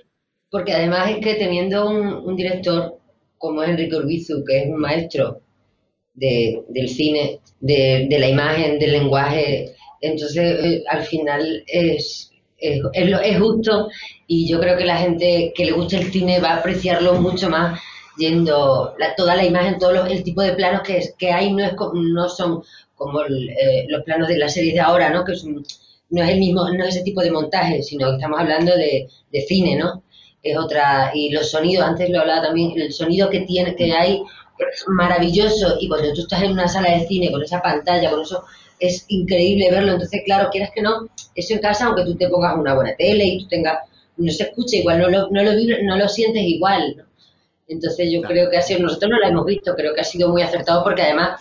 Porque 0.51 0.73
además 0.73 1.11
es 1.11 1.19
que 1.19 1.35
teniendo 1.35 1.91
un, 1.91 2.07
un 2.07 2.35
director 2.35 2.99
como 3.37 3.63
es 3.63 3.69
Enrique 3.69 3.97
Urbizu, 3.97 4.43
que 4.45 4.63
es 4.63 4.69
un 4.69 4.81
maestro 4.81 5.43
de, 6.15 6.63
del 6.71 6.89
cine, 6.89 7.41
de, 7.61 8.07
de, 8.09 8.19
la 8.19 8.29
imagen, 8.29 8.79
del 8.79 8.93
lenguaje, 8.93 9.75
entonces 10.01 10.65
eh, 10.65 10.85
al 10.89 11.03
final 11.03 11.63
es, 11.67 12.31
es, 12.57 12.81
es, 12.93 13.13
es 13.23 13.39
justo 13.39 13.89
y 14.27 14.49
yo 14.49 14.59
creo 14.61 14.77
que 14.77 14.85
la 14.85 14.97
gente 14.97 15.53
que 15.55 15.67
le 15.67 15.73
gusta 15.73 15.99
el 15.99 16.11
cine 16.11 16.41
va 16.41 16.53
a 16.53 16.57
apreciarlo 16.57 17.21
mucho 17.21 17.51
más 17.51 17.81
yendo 18.19 18.95
la, 18.99 19.15
toda 19.15 19.37
la 19.37 19.45
imagen, 19.45 19.79
todo 19.79 19.93
lo, 19.93 20.07
el 20.07 20.23
tipo 20.23 20.43
de 20.43 20.53
planos 20.53 20.83
que, 20.83 21.01
que 21.19 21.33
hay 21.33 21.53
no, 21.53 21.65
es, 21.65 21.73
no 21.95 22.29
son 22.29 22.63
como 22.95 23.23
eh, 23.23 23.87
los 23.89 24.03
planos 24.03 24.29
de 24.29 24.39
las 24.39 24.55
series 24.55 24.75
de 24.75 24.81
ahora, 24.81 25.11
¿no? 25.11 25.25
Que 25.25 25.33
es 25.33 25.45
un, 25.45 25.65
no 26.11 26.23
es 26.23 26.31
el 26.31 26.39
mismo, 26.39 26.69
no 26.71 26.85
es 26.85 26.97
ese 26.97 27.05
tipo 27.05 27.23
de 27.23 27.31
montaje, 27.31 27.83
sino 27.83 28.09
que 28.09 28.17
estamos 28.17 28.41
hablando 28.41 28.75
de, 28.77 29.09
de 29.33 29.41
cine, 29.43 29.77
¿no? 29.77 30.03
Es 30.43 30.57
otra, 30.57 31.13
y 31.15 31.31
los 31.31 31.51
sonidos, 31.51 31.87
antes 31.87 32.11
lo 32.11 32.21
hablaba 32.21 32.43
también, 32.43 32.73
el 32.81 32.93
sonido 32.93 33.29
que 33.31 33.41
tiene, 33.41 33.75
que 33.75 33.93
hay 33.93 34.23
es 34.59 34.85
maravilloso, 34.89 35.77
y 35.81 35.89
cuando 35.89 36.13
tú 36.13 36.23
estás 36.23 36.43
en 36.43 36.53
una 36.53 36.69
sala 36.69 36.91
de 36.91 37.07
cine 37.07 37.31
con 37.31 37.43
esa 37.43 37.63
pantalla, 37.63 38.11
con 38.11 38.23
eso, 38.23 38.45
es 38.81 39.05
increíble 39.09 39.71
verlo, 39.71 39.93
entonces 39.93 40.23
claro, 40.25 40.49
quieras 40.51 40.71
que 40.75 40.83
no, 40.83 41.09
eso 41.35 41.55
en 41.55 41.61
casa, 41.61 41.87
aunque 41.87 42.05
tú 42.05 42.17
te 42.17 42.29
pongas 42.29 42.57
una 42.57 42.75
buena 42.75 42.95
tele 42.97 43.25
y 43.25 43.43
tú 43.43 43.49
tengas, 43.49 43.79
no 44.17 44.33
se 44.33 44.45
escucha 44.45 44.77
igual, 44.77 44.99
no 45.01 45.09
lo, 45.09 45.29
no 45.31 45.43
lo, 45.43 45.53
no 45.83 45.97
lo 45.97 46.09
sientes 46.09 46.43
igual, 46.43 46.97
¿no? 46.97 47.08
Entonces 47.69 48.11
yo 48.11 48.21
claro. 48.21 48.35
creo 48.35 48.51
que 48.51 48.57
ha 48.57 48.63
sido, 48.63 48.81
nosotros 48.81 49.11
no 49.11 49.19
la 49.19 49.29
hemos 49.29 49.45
visto, 49.45 49.75
creo 49.75 49.95
que 49.95 50.01
ha 50.01 50.05
sido 50.05 50.31
muy 50.31 50.43
acertado 50.43 50.83
porque 50.83 51.03
además 51.03 51.41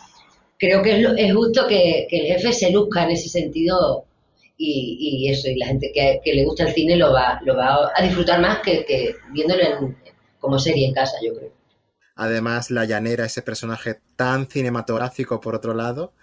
creo 0.60 0.82
que 0.82 0.98
es, 0.98 1.02
lo, 1.02 1.16
es 1.16 1.34
justo 1.34 1.68
que, 1.68 2.06
que, 2.10 2.20
el 2.20 2.26
jefe 2.28 2.54
se 2.54 2.72
luzca 2.72 3.04
en 3.04 3.12
ese 3.12 3.30
sentido 3.30 4.06
y, 4.58 4.98
y 5.00 5.32
eso, 5.32 5.48
y 5.48 5.56
la 5.56 5.68
gente 5.68 5.92
que, 5.94 6.20
que, 6.24 6.34
le 6.34 6.44
gusta 6.44 6.64
el 6.64 6.74
cine 6.74 6.96
lo 6.98 7.14
va, 7.14 7.40
lo 7.46 7.56
va 7.56 7.92
a 7.96 8.04
disfrutar 8.04 8.42
más 8.42 8.60
que, 8.60 8.84
que 8.86 9.16
viéndolo 9.32 9.62
en, 9.64 9.98
como 10.40 10.60
serie 10.60 10.88
en 10.88 10.94
casa, 10.94 11.18
yo 11.24 11.34
creo. 11.36 11.52
Además, 12.16 12.72
La 12.72 12.86
Llanera, 12.86 13.26
ese 13.26 13.44
personaje 13.44 13.98
tan 14.16 14.48
cinematográfico 14.48 15.40
por 15.40 15.56
otro 15.56 15.76
lado, 15.76 16.14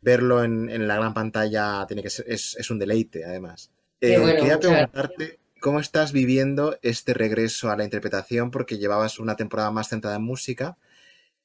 verlo 0.00 0.42
en, 0.42 0.70
en 0.70 0.88
la 0.88 0.96
gran 0.96 1.12
pantalla 1.12 1.84
tiene 1.86 2.02
que 2.02 2.10
ser, 2.10 2.24
es, 2.28 2.56
es 2.58 2.70
un 2.70 2.78
deleite, 2.78 3.24
además. 3.24 3.70
Eh, 4.00 4.18
bueno, 4.18 4.40
quería 4.40 4.58
preguntarte 4.58 5.38
cómo 5.64 5.80
estás 5.80 6.12
viviendo 6.12 6.76
este 6.82 7.14
regreso 7.14 7.70
a 7.70 7.76
la 7.78 7.84
interpretación, 7.84 8.50
porque 8.50 8.76
llevabas 8.76 9.18
una 9.18 9.34
temporada 9.34 9.70
más 9.70 9.88
centrada 9.88 10.16
en 10.16 10.22
música 10.22 10.76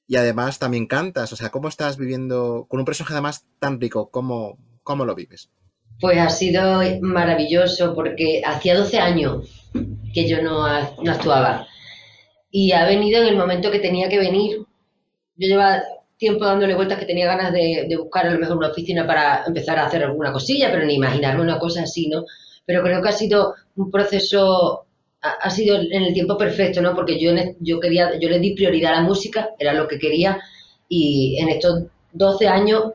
y 0.07 0.17
además 0.17 0.59
también 0.59 0.87
cantas. 0.87 1.31
O 1.31 1.37
sea, 1.37 1.51
¿cómo 1.51 1.69
estás 1.69 1.95
viviendo 1.95 2.65
con 2.67 2.81
un 2.81 2.85
personaje 2.85 3.13
además 3.13 3.45
tan 3.59 3.79
rico? 3.79 4.09
¿Cómo, 4.11 4.57
cómo 4.83 5.05
lo 5.05 5.15
vives? 5.15 5.49
Pues 6.01 6.17
ha 6.17 6.29
sido 6.29 6.81
maravilloso 6.99 7.95
porque 7.95 8.41
hacía 8.45 8.77
12 8.77 8.99
años 8.99 9.69
que 10.13 10.27
yo 10.27 10.41
no, 10.41 10.65
actuaba 10.65 11.65
y 12.51 12.73
ha 12.73 12.85
venido 12.85 13.21
en 13.21 13.29
el 13.29 13.37
momento 13.37 13.71
que 13.71 13.79
tenía 13.79 14.09
que 14.09 14.19
venir. 14.19 14.57
Yo 15.37 15.47
llevaba 15.47 15.81
tiempo 16.17 16.43
dándole 16.43 16.75
vueltas 16.75 16.99
que 16.99 17.05
tenía 17.05 17.25
ganas 17.25 17.53
de, 17.53 17.85
de, 17.87 17.95
buscar 17.95 18.27
a 18.27 18.31
lo 18.31 18.39
mejor 18.39 18.57
una 18.57 18.71
oficina 18.71 19.07
para 19.07 19.45
empezar 19.47 19.79
a 19.79 19.85
hacer 19.85 20.03
alguna 20.03 20.33
cosilla, 20.33 20.69
pero 20.73 20.85
ni 20.85 20.95
imaginarme 20.95 21.41
una 21.41 21.57
cosa 21.57 21.83
así, 21.83 22.09
¿no? 22.09 22.25
Pero 22.69 22.83
creo 22.83 23.01
que 23.01 23.09
ha 23.09 23.13
sido 23.13 23.55
un 23.77 23.89
proceso, 23.89 24.85
ha, 25.21 25.49
sido 25.49 25.75
en 25.75 26.03
el 26.03 26.13
tiempo 26.13 26.37
perfecto, 26.37 26.83
¿no? 26.83 26.93
Porque 26.93 27.19
yo, 27.19 27.31
yo 27.61 27.79
quería, 27.79 28.19
yo 28.19 28.29
le 28.29 28.37
di 28.37 28.53
prioridad 28.53 28.93
a 28.93 28.97
la 28.97 29.01
música, 29.01 29.49
era 29.57 29.73
lo 29.73 29.87
que 29.87 29.97
quería, 29.97 30.39
y 30.87 31.35
en 31.39 31.49
estos 31.49 31.85
12 32.13 32.47
años 32.47 32.91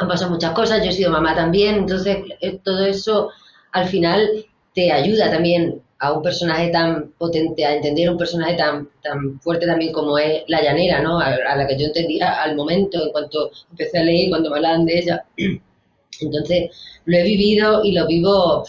han 0.00 0.08
pasado 0.08 0.32
muchas 0.32 0.50
cosas, 0.50 0.82
yo 0.82 0.90
he 0.90 0.92
sido 0.92 1.12
mamá 1.12 1.32
también, 1.32 1.76
entonces 1.76 2.24
eh, 2.40 2.58
todo 2.64 2.84
eso 2.84 3.30
al 3.70 3.86
final 3.86 4.28
te 4.74 4.90
ayuda 4.90 5.30
también 5.30 5.80
a 6.00 6.12
un 6.12 6.20
personaje 6.20 6.70
tan 6.70 7.12
potente, 7.16 7.64
a 7.64 7.76
entender 7.76 8.10
un 8.10 8.18
personaje 8.18 8.56
tan, 8.56 8.88
tan 9.00 9.38
fuerte 9.38 9.64
también 9.64 9.92
como 9.92 10.18
es 10.18 10.42
la 10.48 10.60
llanera, 10.60 11.00
¿no? 11.00 11.20
A, 11.20 11.26
a, 11.26 11.54
la 11.54 11.68
que 11.68 11.78
yo 11.78 11.86
entendía 11.86 12.42
al 12.42 12.56
momento, 12.56 13.00
en 13.00 13.12
cuanto 13.12 13.52
empecé 13.70 13.98
a 13.98 14.02
leer, 14.02 14.30
cuando 14.30 14.50
me 14.50 14.56
hablaban 14.56 14.84
de 14.84 14.98
ella. 14.98 15.24
Entonces, 16.20 16.70
lo 17.04 17.16
he 17.16 17.22
vivido 17.22 17.84
y 17.84 17.92
lo 17.92 18.06
vivo, 18.06 18.64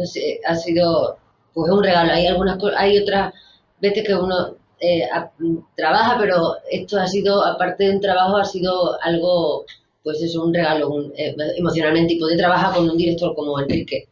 no 0.00 0.06
sé, 0.06 0.40
ha 0.46 0.56
sido 0.56 1.18
pues 1.54 1.70
un 1.70 1.82
regalo. 1.84 2.12
Hay 2.12 2.26
algunas 2.26 2.58
hay 2.76 2.98
otras 2.98 3.34
veces 3.80 4.06
que 4.06 4.14
uno 4.14 4.56
eh, 4.80 5.02
trabaja, 5.76 6.16
pero 6.18 6.56
esto 6.70 6.98
ha 6.98 7.06
sido, 7.06 7.44
aparte 7.44 7.84
de 7.84 7.90
un 7.96 8.00
trabajo, 8.00 8.36
ha 8.38 8.44
sido 8.44 8.98
algo, 9.02 9.66
pues 10.02 10.22
es 10.22 10.34
un 10.36 10.54
regalo 10.54 11.12
eh, 11.16 11.36
emocionalmente 11.56 12.14
y 12.14 12.18
poder 12.20 12.38
trabajar 12.38 12.74
con 12.74 12.88
un 12.88 12.96
director 12.96 13.34
como 13.34 13.60
Enrique 13.60 14.08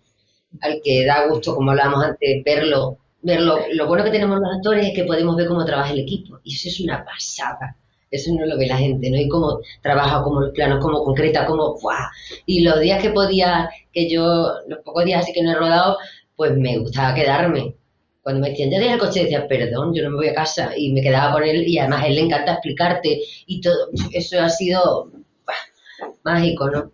al 0.61 0.81
que 0.83 1.05
da 1.07 1.27
gusto, 1.29 1.55
como 1.55 1.71
hablábamos 1.71 2.05
antes, 2.05 2.43
verlo. 2.45 2.99
verlo. 3.23 3.59
Lo 3.73 3.87
bueno 3.87 4.05
que 4.05 4.11
tenemos 4.11 4.39
los 4.41 4.57
actores 4.57 4.87
es 4.87 4.95
que 4.95 5.05
podemos 5.05 5.37
ver 5.37 5.47
cómo 5.47 5.65
trabaja 5.65 5.93
el 5.93 6.01
equipo. 6.01 6.39
Y 6.45 6.55
eso 6.55 6.69
es 6.69 6.81
una 6.81 7.05
pasada. 7.05 7.77
Eso 8.11 8.33
no 8.35 8.47
lo 8.47 8.57
ve 8.57 8.67
la 8.67 8.77
gente, 8.77 9.11
¿no? 9.11 9.17
Y 9.17 9.29
cómo 9.29 9.61
trabaja, 9.83 10.23
cómo 10.23 10.41
los 10.41 10.53
planos, 10.53 10.83
cómo 10.83 11.05
concreta, 11.05 11.47
cómo... 11.47 11.79
¡buah! 11.81 12.09
Y 12.47 12.61
los 12.61 12.81
días 12.81 13.03
que 13.03 13.11
podía, 13.11 13.69
que 13.93 14.09
yo, 14.09 14.53
los 14.67 14.81
pocos 14.81 15.05
días 15.05 15.23
así 15.23 15.33
que 15.33 15.43
no 15.43 15.53
he 15.53 15.55
rodado, 15.55 15.99
pues 16.37 16.57
me 16.57 16.79
gustaba 16.79 17.15
quedarme. 17.15 17.75
Cuando 18.23 18.41
me 18.43 18.51
decían, 18.51 18.71
ya 18.71 18.93
el 18.93 18.99
coche, 18.99 19.23
decía, 19.23 19.47
perdón, 19.49 19.95
yo 19.95 20.03
no 20.05 20.11
me 20.11 20.17
voy 20.17 20.29
a 20.29 20.35
casa. 20.35 20.71
Y 20.77 20.93
me 20.93 21.03
quedaba 21.03 21.33
con 21.33 21.43
él 21.45 21.67
y 21.67 21.79
además 21.79 22.03
a 22.03 22.07
él 22.07 22.15
le 22.17 22.21
encanta 22.23 22.53
explicarte. 22.53 23.21
Y 23.47 23.61
todo, 23.61 23.89
eso 24.13 24.41
ha 24.41 24.49
sido 24.49 25.11
¡buah! 25.47 26.13
mágico, 26.25 26.71
¿no? 26.71 26.93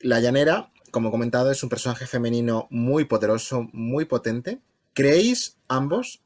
La 0.00 0.20
llanera 0.20 0.70
como 0.96 1.08
he 1.08 1.12
comentado, 1.12 1.50
es 1.50 1.62
un 1.62 1.68
personaje 1.68 2.06
femenino 2.06 2.68
muy 2.70 3.04
poderoso, 3.04 3.68
muy 3.74 4.06
potente. 4.06 4.60
¿Creéis 4.94 5.58
ambos, 5.68 6.22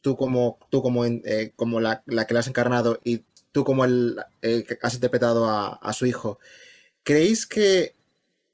tú 0.00 0.16
como, 0.16 0.58
tú 0.70 0.82
como, 0.82 1.04
eh, 1.04 1.52
como 1.56 1.80
la, 1.80 2.02
la, 2.06 2.26
que 2.26 2.34
la 2.34 2.40
has 2.40 2.48
encarnado 2.48 3.00
y 3.04 3.24
tú 3.52 3.64
como 3.64 3.84
el 3.84 4.16
eh, 4.40 4.64
que 4.66 4.78
has 4.82 4.94
interpretado 4.94 5.46
a, 5.48 5.74
a, 5.74 5.92
su 5.92 6.06
hijo, 6.06 6.38
¿creéis 7.02 7.46
que 7.46 7.94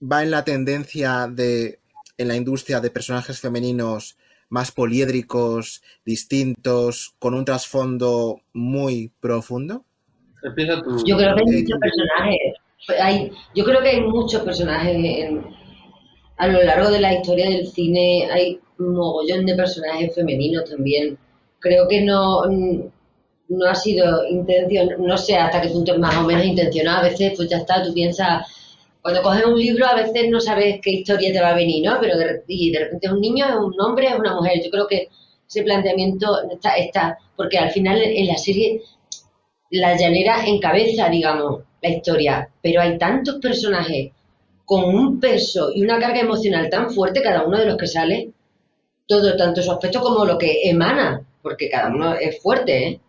va 0.00 0.22
en 0.22 0.30
la 0.30 0.44
tendencia 0.44 1.28
de 1.30 1.80
en 2.16 2.28
la 2.28 2.36
industria 2.36 2.80
de 2.80 2.90
personajes 2.90 3.40
femeninos 3.40 4.18
más 4.48 4.72
poliédricos, 4.72 5.82
distintos, 6.04 7.14
con 7.18 7.34
un 7.34 7.44
trasfondo 7.44 8.40
muy 8.52 9.12
profundo? 9.20 9.84
Empieza 10.42 10.82
tú. 10.82 10.96
Yo 11.06 11.16
creo 11.16 11.34
que 11.34 11.42
hay 11.42 11.62
muchos 11.62 11.78
personajes. 11.78 12.40
Hay, 13.00 13.32
yo 13.54 13.64
creo 13.64 13.82
que 13.82 13.88
hay 13.88 14.00
muchos 14.00 14.42
personajes 14.42 14.94
en- 14.94 15.57
a 16.38 16.46
lo 16.46 16.62
largo 16.62 16.90
de 16.90 17.00
la 17.00 17.14
historia 17.14 17.50
del 17.50 17.66
cine. 17.66 18.28
Hay 18.30 18.60
un 18.78 18.94
mogollón 18.94 19.44
de 19.44 19.54
personajes 19.54 20.14
femeninos 20.14 20.70
también. 20.70 21.18
Creo 21.58 21.88
que 21.88 22.00
no, 22.02 22.44
no 23.48 23.66
ha 23.66 23.74
sido 23.74 24.24
intención, 24.26 24.90
no 25.00 25.18
sé 25.18 25.36
hasta 25.36 25.60
qué 25.60 25.68
punto 25.68 25.92
es 25.92 25.98
más 25.98 26.16
o 26.16 26.22
menos 26.22 26.44
intencionado. 26.44 26.98
A 26.98 27.10
veces, 27.10 27.32
pues 27.36 27.48
ya 27.48 27.58
está, 27.58 27.82
tú 27.82 27.92
piensas, 27.92 28.46
cuando 29.02 29.22
coges 29.22 29.44
un 29.44 29.58
libro, 29.58 29.86
a 29.86 29.96
veces 29.96 30.30
no 30.30 30.40
sabes 30.40 30.80
qué 30.82 30.90
historia 30.90 31.32
te 31.32 31.40
va 31.40 31.50
a 31.50 31.54
venir, 31.54 31.84
¿no? 31.84 31.98
Pero 32.00 32.16
de, 32.16 32.42
y 32.46 32.70
de 32.70 32.78
repente 32.80 33.06
es 33.06 33.12
un 33.12 33.20
niño, 33.20 33.46
es 33.46 33.56
un 33.56 33.80
hombre, 33.80 34.08
es 34.08 34.18
una 34.18 34.34
mujer. 34.34 34.62
Yo 34.64 34.70
creo 34.70 34.86
que 34.86 35.08
ese 35.48 35.62
planteamiento 35.62 36.48
está, 36.50 36.76
está 36.76 37.18
porque 37.36 37.58
al 37.58 37.70
final 37.70 38.00
en 38.00 38.26
la 38.26 38.36
serie 38.36 38.82
la 39.70 39.96
llanera 39.96 40.46
encabeza, 40.46 41.08
digamos, 41.08 41.62
la 41.82 41.88
historia, 41.88 42.50
pero 42.62 42.80
hay 42.80 42.98
tantos 42.98 43.36
personajes 43.36 44.12
con 44.70 44.84
un 45.00 45.18
peso 45.26 45.62
y 45.74 45.82
una 45.82 45.98
carga 46.04 46.20
emocional 46.20 46.68
tan 46.70 46.90
fuerte, 46.96 47.22
cada 47.28 47.44
uno 47.48 47.58
de 47.58 47.66
los 47.66 47.78
que 47.78 47.86
sale, 47.96 48.18
todo, 49.06 49.36
tanto 49.36 49.62
su 49.62 49.72
aspecto 49.72 50.00
como 50.00 50.24
lo 50.26 50.38
que 50.38 50.68
emana, 50.70 51.26
porque 51.42 51.70
cada 51.70 51.88
uno 51.94 52.14
es 52.14 52.40
fuerte, 52.42 52.72
¿eh? 52.88 53.00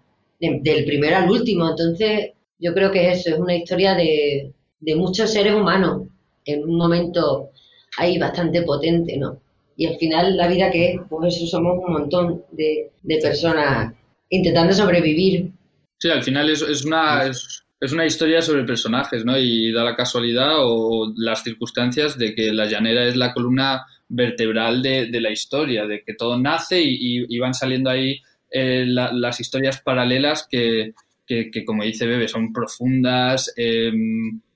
De- 0.41 0.59
del 0.63 0.85
primero 0.85 1.17
al 1.17 1.29
último. 1.29 1.69
Entonces, 1.69 2.31
yo 2.59 2.73
creo 2.73 2.91
que 2.91 3.11
es 3.11 3.19
eso, 3.19 3.35
es 3.35 3.39
una 3.39 3.55
historia 3.55 3.95
de, 3.95 4.53
de 4.79 4.95
muchos 4.95 5.31
seres 5.31 5.53
humanos, 5.53 6.03
en 6.45 6.63
un 6.63 6.77
momento 6.77 7.49
ahí 7.97 8.17
bastante 8.17 8.61
potente, 8.63 9.17
¿no? 9.17 9.39
Y 9.75 9.85
al 9.87 9.97
final, 9.97 10.37
la 10.37 10.47
vida 10.47 10.71
que 10.71 10.93
es, 10.93 11.01
pues 11.09 11.35
eso, 11.35 11.45
somos 11.47 11.77
un 11.85 11.93
montón 11.93 12.43
de, 12.51 12.91
de 13.03 13.17
personas 13.17 13.93
intentando 14.29 14.73
sobrevivir. 14.73 15.51
Sí, 15.99 16.09
al 16.09 16.23
final 16.23 16.49
es, 16.49 16.61
es 16.61 16.85
una, 16.85 17.25
es, 17.25 17.63
es 17.79 17.91
una 17.93 18.05
historia 18.05 18.41
sobre 18.41 18.63
personajes, 18.63 19.23
¿no? 19.25 19.37
Y 19.37 19.71
da 19.71 19.83
la 19.83 19.95
casualidad 19.95 20.55
o 20.59 21.13
las 21.15 21.43
circunstancias 21.43 22.17
de 22.17 22.35
que 22.35 22.51
la 22.53 22.65
llanera 22.65 23.05
es 23.05 23.15
la 23.15 23.33
columna 23.33 23.85
vertebral 24.09 24.81
de, 24.81 25.07
de 25.07 25.21
la 25.21 25.31
historia, 25.31 25.85
de 25.85 26.03
que 26.03 26.13
todo 26.15 26.37
nace 26.37 26.81
y, 26.83 27.37
van 27.39 27.53
saliendo 27.53 27.89
ahí 27.89 28.19
eh, 28.51 28.83
la- 28.87 29.13
las 29.13 29.39
historias 29.39 29.79
paralelas 29.81 30.47
que, 30.49 30.93
que, 31.25 31.63
como 31.63 31.83
dice 31.83 32.07
Bebe, 32.07 32.27
son 32.27 32.51
profundas, 32.51 33.53
eh, 33.55 33.91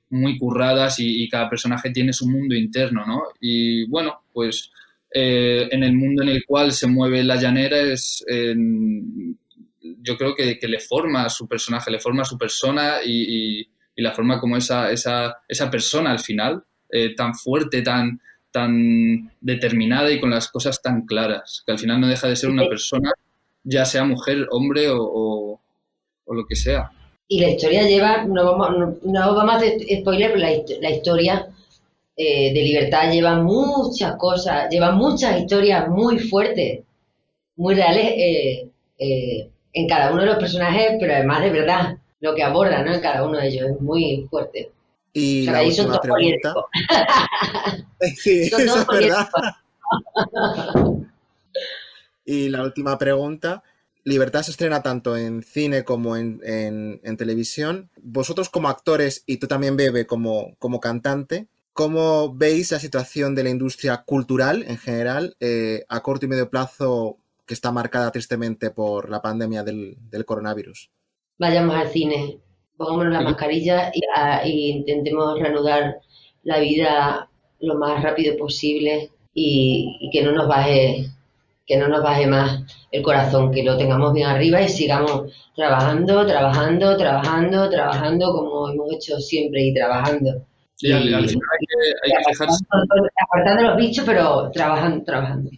muy 0.09 0.37
curradas 0.37 0.99
y, 0.99 1.23
y 1.23 1.29
cada 1.29 1.49
personaje 1.49 1.89
tiene 1.91 2.13
su 2.13 2.27
mundo 2.29 2.55
interno, 2.55 3.05
¿no? 3.05 3.23
Y 3.39 3.85
bueno, 3.87 4.23
pues 4.33 4.71
eh, 5.13 5.67
en 5.71 5.83
el 5.83 5.93
mundo 5.93 6.23
en 6.23 6.29
el 6.29 6.45
cual 6.45 6.71
se 6.71 6.87
mueve 6.87 7.23
la 7.23 7.35
llanera 7.35 7.77
es... 7.79 8.23
yo 10.01 10.17
creo 10.17 10.35
que, 10.35 10.57
que 10.59 10.67
le 10.67 10.79
forma 10.79 11.25
a 11.25 11.29
su 11.29 11.47
personaje, 11.47 11.91
le 11.91 11.99
forma 11.99 12.21
a 12.23 12.25
su 12.25 12.37
persona 12.37 12.97
y, 13.05 13.59
y- 13.61 13.67
la 13.97 14.11
forma 14.11 14.39
como 14.39 14.57
esa, 14.57 14.91
esa, 14.91 15.37
esa 15.47 15.69
persona 15.69 16.09
al 16.11 16.19
final, 16.19 16.63
eh, 16.89 17.13
tan 17.15 17.35
fuerte, 17.35 17.83
tan, 17.83 18.19
tan 18.51 19.31
determinada 19.39 20.09
y 20.11 20.19
con 20.19 20.31
las 20.31 20.49
cosas 20.49 20.81
tan 20.81 21.05
claras, 21.05 21.61
que 21.65 21.73
al 21.73 21.77
final 21.79 22.01
no 22.01 22.07
deja 22.07 22.27
de 22.27 22.35
ser 22.35 22.49
una 22.49 22.67
persona, 22.67 23.11
ya 23.63 23.85
sea 23.85 24.03
mujer, 24.03 24.47
hombre 24.49 24.89
o, 24.89 24.97
o- 26.25 26.33
lo 26.33 26.45
que 26.47 26.55
sea. 26.55 26.89
Y 27.27 27.39
la 27.39 27.49
historia 27.49 27.83
lleva, 27.83 28.23
no 28.25 28.43
vamos, 28.57 28.97
no, 29.03 29.35
vamos 29.35 29.53
a 29.53 29.57
hacer 29.57 29.73
spoiler, 30.01 30.31
pero 30.33 30.41
la, 30.41 30.51
la 30.81 30.89
historia 30.89 31.47
eh, 32.17 32.53
de 32.53 32.61
libertad 32.63 33.11
lleva 33.11 33.41
muchas 33.41 34.15
cosas, 34.17 34.69
lleva 34.71 34.91
muchas 34.91 35.39
historias 35.39 35.87
muy 35.89 36.19
fuertes, 36.19 36.81
muy 37.55 37.75
reales 37.75 38.05
eh, 38.17 39.49
en 39.73 39.87
cada 39.87 40.11
uno 40.11 40.21
de 40.21 40.27
los 40.27 40.37
personajes, 40.37 40.91
pero 40.99 41.13
además 41.13 41.41
de 41.41 41.49
verdad, 41.49 41.97
lo 42.21 42.33
que 42.35 42.43
aborda 42.43 42.83
¿no? 42.83 42.93
en 42.93 43.01
cada 43.01 43.25
uno 43.25 43.37
de 43.39 43.47
ellos 43.47 43.69
es 43.71 43.81
muy 43.81 44.27
fuerte. 44.29 44.71
Y 45.13 45.41
O 45.41 45.43
sea, 45.45 45.53
la 45.53 45.59
ahí 45.59 45.71
son 45.71 45.85
última 45.87 46.01
todos 46.01 46.15
pregunta. 46.15 46.53
Sí, 48.17 48.49
Son 48.49 48.61
eso 48.61 48.73
todos 48.85 49.01
es 49.01 49.07
verdad. 49.09 49.29
Y 52.25 52.49
la 52.49 52.63
última 52.63 52.97
pregunta. 52.97 53.63
Libertad 54.05 54.41
se 54.43 54.51
estrena 54.51 54.81
tanto 54.83 55.15
en 55.15 55.43
cine 55.43 55.83
como 55.85 56.17
en, 56.17 56.41
en- 56.43 56.99
en 57.03 57.17
televisión. 57.17 57.89
Vosotros 58.01 58.49
como 58.49 58.67
actores 58.69 59.23
y 59.25 59.37
tú 59.37 59.47
también, 59.47 59.77
Bebe, 59.77 60.05
como, 60.05 60.55
como 60.59 60.79
cantante, 60.81 61.47
¿cómo 61.71 62.33
veis 62.33 62.71
la 62.71 62.79
situación 62.79 63.33
de 63.33 63.43
la 63.43 63.49
industria 63.49 64.03
cultural 64.05 64.63
en 64.67 64.77
general 64.77 65.35
eh, 65.39 65.85
a 65.87 66.01
corto 66.01 66.25
y 66.25 66.29
medio 66.29 66.49
plazo 66.49 67.17
que 67.45 67.53
está 67.53 67.71
marcada 67.71 68.11
tristemente 68.11 68.71
por 68.71 69.09
la 69.09 69.21
pandemia 69.21 69.63
del, 69.63 69.97
del 70.09 70.25
coronavirus? 70.25 70.89
vayamos 71.37 71.75
al 71.75 71.87
cine, 71.89 72.39
pongámonos 72.77 73.13
la 73.13 73.21
mascarilla 73.21 73.91
y, 73.93 74.01
a- 74.15 74.45
y 74.47 74.69
intentemos 74.71 75.39
reanudar 75.39 75.95
la 76.43 76.59
vida 76.59 77.29
lo 77.59 77.75
más 77.75 78.01
rápido 78.03 78.37
posible 78.37 79.09
y, 79.33 79.97
y 80.01 80.09
que 80.11 80.23
no 80.23 80.31
nos 80.31 80.47
baje, 80.47 81.07
que 81.65 81.77
no 81.77 81.87
nos 81.87 82.03
baje 82.03 82.27
más 82.27 82.61
el 82.91 83.01
corazón, 83.01 83.51
que 83.51 83.63
lo 83.63 83.77
tengamos 83.77 84.13
bien 84.13 84.27
arriba 84.27 84.61
y 84.61 84.69
sigamos 84.69 85.33
trabajando, 85.55 86.25
trabajando, 86.25 86.97
trabajando, 86.97 87.69
trabajando 87.69 88.25
como 88.33 88.69
hemos 88.69 88.93
hecho 88.93 89.17
siempre 89.19 89.63
y 89.63 89.73
trabajando. 89.73 90.45
Sí, 90.75 90.91
al, 90.91 91.03
final 91.03 91.21
hay 91.23 91.27
que, 91.27 91.35
hay 92.03 92.23
que 92.23 92.31
dejarse 92.31 92.65
Apartando 93.27 93.63
los 93.69 93.77
bichos, 93.77 94.05
pero 94.05 94.51
trabajando, 94.51 95.03
trabajando. 95.03 95.49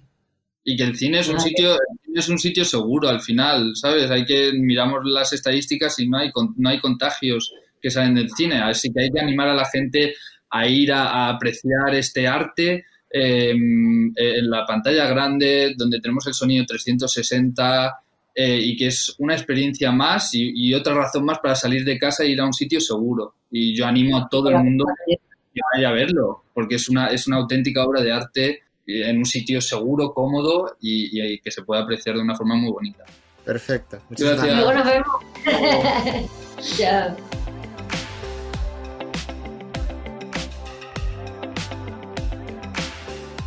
Y 0.65 0.75
que 0.75 0.83
el 0.83 0.97
cine 0.97 1.19
es 1.19 1.29
un 1.29 1.39
sitio, 1.39 1.77
es 2.13 2.27
un 2.27 2.39
sitio 2.39 2.65
seguro 2.65 3.07
al 3.07 3.21
final, 3.21 3.71
¿sabes? 3.75 4.09
Hay 4.11 4.25
que 4.25 4.51
miramos 4.53 5.01
las 5.05 5.31
estadísticas 5.31 5.97
y 5.99 6.09
no 6.09 6.17
hay 6.17 6.31
no 6.57 6.69
hay 6.69 6.79
contagios 6.79 7.53
que 7.79 7.91
salen 7.91 8.15
del 8.15 8.31
cine, 8.31 8.57
así 8.57 8.91
que 8.91 9.03
hay 9.03 9.11
que 9.11 9.21
animar 9.21 9.47
a 9.47 9.53
la 9.53 9.65
gente 9.65 10.15
a 10.49 10.67
ir 10.67 10.91
a, 10.91 11.07
a 11.07 11.29
apreciar 11.29 11.93
este 11.93 12.27
arte 12.27 12.83
eh, 13.17 13.51
en 13.51 14.49
la 14.49 14.65
pantalla 14.65 15.07
grande, 15.07 15.73
donde 15.77 16.01
tenemos 16.01 16.27
el 16.27 16.33
sonido 16.33 16.65
360 16.65 17.99
eh, 18.35 18.59
y 18.61 18.75
que 18.75 18.87
es 18.87 19.15
una 19.19 19.35
experiencia 19.35 19.89
más 19.93 20.33
y, 20.33 20.51
y 20.53 20.73
otra 20.73 20.93
razón 20.93 21.23
más 21.23 21.39
para 21.39 21.55
salir 21.55 21.85
de 21.85 21.97
casa 21.97 22.23
e 22.23 22.31
ir 22.31 22.41
a 22.41 22.45
un 22.45 22.51
sitio 22.51 22.81
seguro. 22.81 23.35
Y 23.49 23.73
yo 23.73 23.85
animo 23.85 24.17
a 24.17 24.27
todo 24.27 24.49
el 24.49 24.57
mundo 24.57 24.85
que 25.07 25.61
vaya 25.73 25.89
a 25.89 25.93
verlo, 25.93 26.43
porque 26.53 26.75
es 26.75 26.89
una, 26.89 27.07
es 27.07 27.25
una 27.27 27.37
auténtica 27.37 27.85
obra 27.85 28.01
de 28.01 28.11
arte 28.11 28.59
en 28.85 29.17
un 29.17 29.25
sitio 29.25 29.61
seguro, 29.61 30.13
cómodo 30.13 30.77
y, 30.79 31.33
y 31.35 31.39
que 31.39 31.51
se 31.51 31.63
puede 31.63 31.81
apreciar 31.81 32.15
de 32.15 32.21
una 32.21 32.35
forma 32.35 32.55
muy 32.55 32.71
bonita. 32.71 33.05
Perfecto. 33.43 33.99
Muchísimas 34.09 34.37
Gracias. 34.37 34.57
Luego 34.57 34.73
nos 34.73 34.85
vemos. 34.85 36.27
ya. 36.77 37.15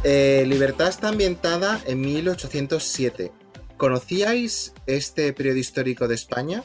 Eh, 0.05 0.45
Libertad 0.47 0.89
está 0.89 1.09
ambientada 1.09 1.81
en 1.87 2.01
1807. 2.01 3.33
¿Conocíais 3.77 4.73
este 4.87 5.33
periodo 5.33 5.59
histórico 5.59 6.09
de 6.09 6.15
España? 6.15 6.65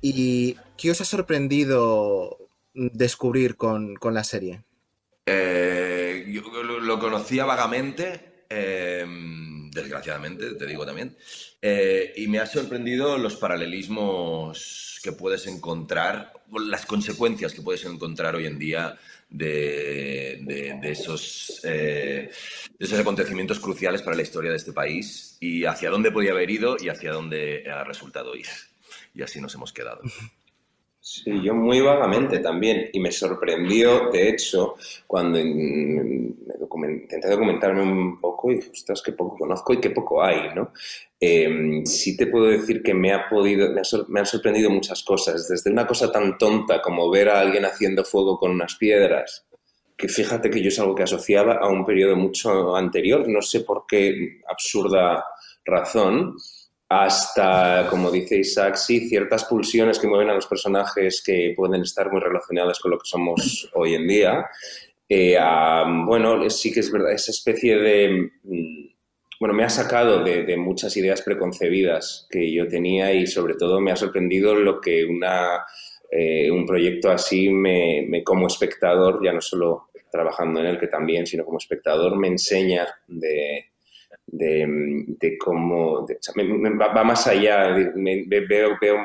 ¿Y 0.00 0.56
qué 0.76 0.92
os 0.92 1.00
ha 1.00 1.04
sorprendido 1.04 2.38
descubrir 2.72 3.56
con, 3.56 3.96
con 3.96 4.14
la 4.14 4.24
serie? 4.24 4.62
Eh, 5.26 5.89
yo 6.32 6.42
lo, 6.62 6.98
conocía 6.98 7.44
vagamente, 7.44 8.44
eh, 8.48 9.04
desgraciadamente, 9.72 10.54
te 10.54 10.66
digo 10.66 10.84
también, 10.84 11.16
eh, 11.62 12.12
y 12.16 12.26
me 12.28 12.38
ha 12.38 12.46
sorprendido 12.46 13.18
los 13.18 13.36
paralelismos 13.36 14.98
que 15.02 15.12
puedes 15.12 15.46
encontrar, 15.46 16.32
las 16.66 16.86
consecuencias 16.86 17.52
que 17.52 17.62
puedes 17.62 17.84
encontrar 17.84 18.34
hoy 18.34 18.46
en 18.46 18.58
día 18.58 18.98
de 19.30 20.80
esos, 20.82 21.60
eh, 21.64 22.30
de 22.78 22.84
esos 22.84 22.98
acontecimientos 22.98 23.60
cruciales 23.60 24.02
para 24.02 24.16
la 24.16 24.22
historia 24.22 24.50
de 24.50 24.56
este 24.56 24.72
país 24.72 25.36
y 25.40 25.64
hacia 25.64 25.90
dónde 25.90 26.10
podía 26.10 26.32
haber 26.32 26.50
ido 26.50 26.76
y 26.78 26.88
hacia 26.88 27.12
dónde 27.12 27.64
ha 27.70 27.84
resultado 27.84 28.34
ir. 28.34 28.46
Y 29.14 29.22
así 29.22 29.40
nos 29.40 29.54
hemos 29.54 29.72
quedado. 29.72 30.02
Sí, 31.02 31.40
yo 31.42 31.54
muy 31.54 31.80
vagamente 31.80 32.40
también. 32.40 32.90
Y 32.92 33.00
me 33.00 33.10
sorprendió, 33.10 34.10
de 34.10 34.28
hecho, 34.28 34.74
cuando 35.06 35.38
me 35.38 36.34
document- 36.58 37.02
intenté 37.02 37.28
documentarme 37.30 37.82
un 37.82 38.20
poco 38.20 38.50
y 38.50 38.56
dije, 38.56 38.70
ostras, 38.72 39.02
qué 39.02 39.12
poco 39.12 39.36
conozco 39.38 39.72
y 39.72 39.80
qué 39.80 39.90
poco 39.90 40.22
hay, 40.22 40.54
¿no? 40.54 40.72
Eh, 41.18 41.82
sí 41.84 42.16
te 42.16 42.26
puedo 42.26 42.46
decir 42.46 42.82
que 42.82 42.92
me 42.94 43.12
ha 43.12 43.28
podido, 43.30 43.70
me, 43.72 43.80
ha 43.80 43.84
me 44.08 44.20
han 44.20 44.26
sorprendido 44.26 44.70
muchas 44.70 45.02
cosas, 45.02 45.48
desde 45.48 45.70
una 45.70 45.86
cosa 45.86 46.12
tan 46.12 46.36
tonta 46.38 46.80
como 46.82 47.10
ver 47.10 47.28
a 47.30 47.40
alguien 47.40 47.64
haciendo 47.64 48.04
fuego 48.04 48.38
con 48.38 48.50
unas 48.52 48.76
piedras, 48.76 49.46
que 49.96 50.08
fíjate 50.08 50.48
que 50.50 50.62
yo 50.62 50.68
es 50.68 50.78
algo 50.78 50.94
que 50.94 51.02
asociaba 51.02 51.54
a 51.56 51.68
un 51.68 51.84
periodo 51.84 52.16
mucho 52.16 52.74
anterior, 52.76 53.26
no 53.28 53.42
sé 53.42 53.60
por 53.60 53.84
qué 53.86 54.40
absurda 54.48 55.24
razón, 55.64 56.36
hasta, 56.90 57.86
como 57.88 58.10
dice 58.10 58.38
Isaac, 58.38 58.74
sí, 58.74 59.08
ciertas 59.08 59.44
pulsiones 59.44 59.98
que 60.00 60.08
mueven 60.08 60.28
a 60.30 60.34
los 60.34 60.46
personajes 60.48 61.22
que 61.24 61.54
pueden 61.56 61.82
estar 61.82 62.10
muy 62.10 62.20
relacionadas 62.20 62.80
con 62.80 62.90
lo 62.90 62.98
que 62.98 63.06
somos 63.06 63.70
hoy 63.74 63.94
en 63.94 64.08
día. 64.08 64.44
eh, 65.08 65.36
bueno, 66.06 66.48
sí 66.50 66.72
que 66.72 66.80
es 66.80 66.90
verdad, 66.92 67.12
esa 67.12 67.30
especie 67.32 67.76
de... 67.78 68.30
mm, 68.42 68.88
Bueno, 69.40 69.54
me 69.54 69.64
ha 69.64 69.70
sacado 69.70 70.22
de, 70.24 70.56
muchas 70.56 70.96
ideas 70.96 71.22
preconcebidas 71.22 72.26
que 72.30 72.52
yo 72.52 72.68
tenía 72.68 73.12
y 73.14 73.26
sobre 73.26 73.54
todo 73.54 73.80
me 73.80 73.92
ha 73.92 73.96
sorprendido 73.96 74.54
lo 74.54 74.80
que 74.80 75.04
una, 75.06 75.64
eh, 76.10 76.50
un 76.50 76.66
proyecto 76.66 77.10
así 77.10 77.48
me- 77.50 78.22
como 78.24 78.46
espectador, 78.48 79.20
ya 79.24 79.32
no 79.32 79.40
solo 79.40 79.88
trabajando 80.12 80.60
en 80.60 80.66
él, 80.66 80.78
que 80.78 80.88
también, 80.88 81.26
sino 81.26 81.44
como 81.44 81.58
espectador, 81.58 82.16
me 82.18 82.28
enseña 82.28 82.86
de, 83.06 83.69
de, 84.32 84.66
de 85.06 85.38
cómo... 85.38 86.04
de- 86.06 86.14
o 86.14 86.18
sea, 86.22 86.34
me- 86.36 86.44
me- 86.44 86.76
va, 86.76 87.04
más 87.04 87.26
allá, 87.26 87.74
me- 87.94 88.24
veo, 88.26 88.70
veo, 88.80 88.96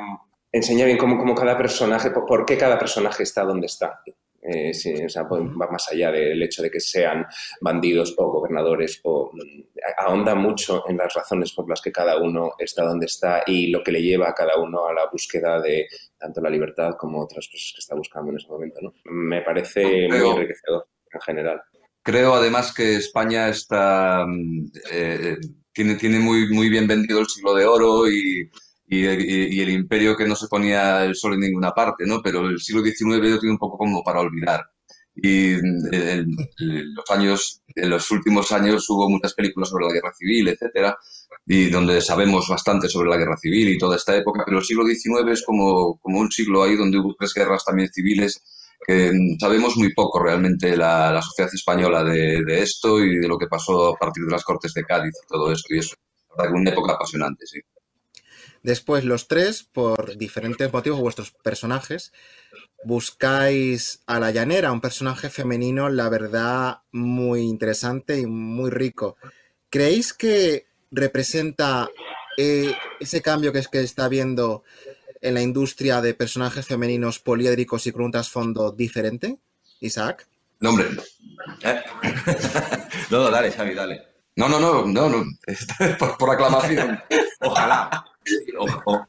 enseña 0.51 0.85
bien 0.85 0.97
cómo, 0.97 1.17
cómo 1.17 1.33
cada 1.35 1.57
personaje, 1.57 2.11
por, 2.11 2.45
qué 2.45 2.57
cada 2.57 2.77
personaje 2.79 3.23
está 3.23 3.43
donde 3.43 3.67
está. 3.67 4.01
Eh, 4.47 4.75
sí, 4.75 4.93
o 5.03 5.09
sea, 5.09 5.27
pues, 5.27 5.41
va 5.41 5.67
más 5.71 5.91
allá 5.91 6.11
del 6.11 6.39
hecho 6.43 6.61
de 6.61 6.69
que 6.69 6.79
sean 6.79 7.25
bandidos 7.61 8.13
o 8.15 8.29
gobernadores 8.31 9.01
o 9.03 9.31
mm, 9.33 9.61
ahonda 9.97 10.35
mucho 10.35 10.83
en 10.87 10.97
las 10.97 11.11
razones 11.15 11.51
por 11.51 11.67
las 11.67 11.81
que 11.81 11.91
cada 11.91 12.21
uno 12.21 12.51
está 12.59 12.83
donde 12.83 13.07
está 13.07 13.41
y 13.47 13.71
lo 13.71 13.81
que 13.83 13.91
le 13.91 14.03
lleva 14.03 14.29
a 14.29 14.35
cada 14.35 14.59
uno 14.61 14.85
a 14.85 14.93
la 14.93 15.07
búsqueda 15.11 15.59
de 15.59 15.87
tanto 16.19 16.41
la 16.41 16.51
libertad 16.51 16.91
como 16.95 17.21
otras 17.23 17.47
cosas 17.47 17.71
que 17.73 17.79
está 17.79 17.95
buscando 17.95 18.29
en 18.29 18.37
ese 18.37 18.47
momento. 18.47 18.79
¿no? 18.83 18.93
Me 19.05 19.41
parece 19.41 20.07
muy 20.09 20.19
enriquecedor 20.29 20.87
en 21.11 21.21
general. 21.21 21.61
Creo 22.07 22.35
además 22.35 22.71
que 22.73 22.95
España 22.97 23.49
está, 23.49 24.25
mm, 24.27 24.71
eh, 24.91 25.37
tiene, 25.73 25.95
tiene 25.95 26.19
muy, 26.19 26.49
muy 26.53 26.69
bien 26.69 26.87
vendido 26.87 27.19
el 27.19 27.25
siglo 27.27 27.55
de 27.55 27.65
oro 27.65 28.07
y, 28.09 28.49
y, 28.87 29.05
y- 29.07 29.57
y 29.57 29.61
el 29.61 29.69
imperio 29.71 30.15
que 30.15 30.27
no 30.27 30.35
se 30.35 30.47
ponía 30.47 31.03
el 31.03 31.15
sol 31.15 31.33
en 31.33 31.39
ninguna 31.41 31.71
parte, 31.71 32.05
¿no? 32.05 32.21
Pero 32.23 32.47
el 32.47 32.59
siglo 32.61 32.83
XIX 32.83 33.29
lo 33.31 33.39
tiene 33.39 33.53
un 33.53 33.57
poco 33.59 33.77
como 33.79 34.03
para 34.03 34.19
olvidar. 34.21 34.61
Y 35.15 35.55
mm, 35.55 35.93
en, 35.93 36.27
en 36.59 36.93
los 36.95 37.09
años, 37.09 37.61
en 37.75 37.89
los 37.89 38.11
últimos 38.11 38.51
años 38.51 38.87
hubo 38.89 39.09
muchas 39.09 39.33
películas 39.33 39.69
sobre 39.69 39.85
la 39.87 39.93
guerra 39.93 40.13
civil, 40.13 40.47
etcétera, 40.49 40.95
y 41.47 41.69
donde 41.71 42.01
sabemos 42.01 42.47
bastante 42.47 42.87
sobre 42.89 43.09
la 43.09 43.17
guerra 43.17 43.37
civil 43.37 43.69
y 43.69 43.77
toda 43.79 43.95
esta 43.95 44.15
época, 44.15 44.43
pero 44.45 44.59
el 44.59 44.63
siglo 44.65 44.85
XIX 44.85 45.31
es 45.33 45.43
como, 45.43 45.97
como 45.99 46.19
un 46.19 46.31
siglo 46.31 46.63
ahí 46.63 46.75
donde 46.75 46.99
hubo 46.99 47.15
tres 47.17 47.33
guerras 47.33 47.65
también 47.65 47.89
civiles 47.91 48.43
que 48.85 49.11
sabemos 49.39 49.77
muy 49.77 49.93
poco 49.93 50.19
realmente 50.19 50.75
la, 50.77 51.11
la 51.11 51.21
sociedad 51.21 51.53
española 51.53 52.03
de, 52.03 52.61
esto 52.61 52.99
y 53.03 53.17
de 53.17 53.27
lo 53.27 53.37
que 53.37 53.47
pasó 53.47 53.93
a 53.93 53.97
partir 53.97 54.25
de 54.25 54.31
las 54.31 54.43
Cortes 54.43 54.73
de 54.73 54.83
Cádiz 54.83 55.13
y 55.23 55.27
todo 55.27 55.51
esto. 55.51 55.73
Y 55.73 55.79
eso, 55.79 55.95
la 56.37 56.43
verdad 56.43 56.59
una 56.59 56.69
época 56.71 56.93
apasionante, 56.93 57.45
sí. 57.47 57.59
Después, 58.61 59.03
los 59.03 59.27
tres, 59.27 59.63
por 59.63 60.17
diferentes 60.17 60.73
motivos, 60.73 60.99
vuestros 60.99 61.31
personajes, 61.31 62.11
buscáis 62.83 64.01
a 64.07 64.19
la 64.19 64.31
llanera, 64.31 64.71
un 64.71 64.81
personaje 64.81 65.29
femenino, 65.29 65.87
la 65.89 66.09
verdad, 66.09 66.79
muy 66.91 67.41
interesante 67.41 68.19
y 68.19 68.25
muy 68.25 68.71
rico. 68.71 69.17
¿Creéis 69.69 70.13
que 70.13 70.65
representa 70.89 71.89
eh, 72.37 72.73
ese 72.99 73.21
cambio 73.21 73.53
que 73.53 73.59
es 73.59 73.67
que 73.67 73.81
está 73.81 74.05
habiendo 74.05 74.63
en 75.25 75.33
la 75.33 75.41
industria 75.41 76.01
de 76.01 76.13
personajes 76.13 76.67
femeninos 76.67 77.19
poliédricos 77.19 77.87
y 77.87 77.91
con 77.91 78.03
un 78.03 78.11
trasfondo 78.11 78.71
diferente? 78.71 79.37
Isaac. 79.79 80.27
No, 80.59 80.69
hombre. 80.69 80.87
¿Eh? 81.63 81.81
no, 83.09 83.23
no, 83.23 83.31
dale, 83.31 83.51
Xavi, 83.51 83.73
dale. 83.73 84.01
No, 84.35 84.47
no, 84.47 84.59
no, 84.59 84.85
no, 84.85 85.09
no. 85.09 85.25
por, 86.19 86.29
aclamación. 86.29 87.01
Ojalá. 87.41 88.05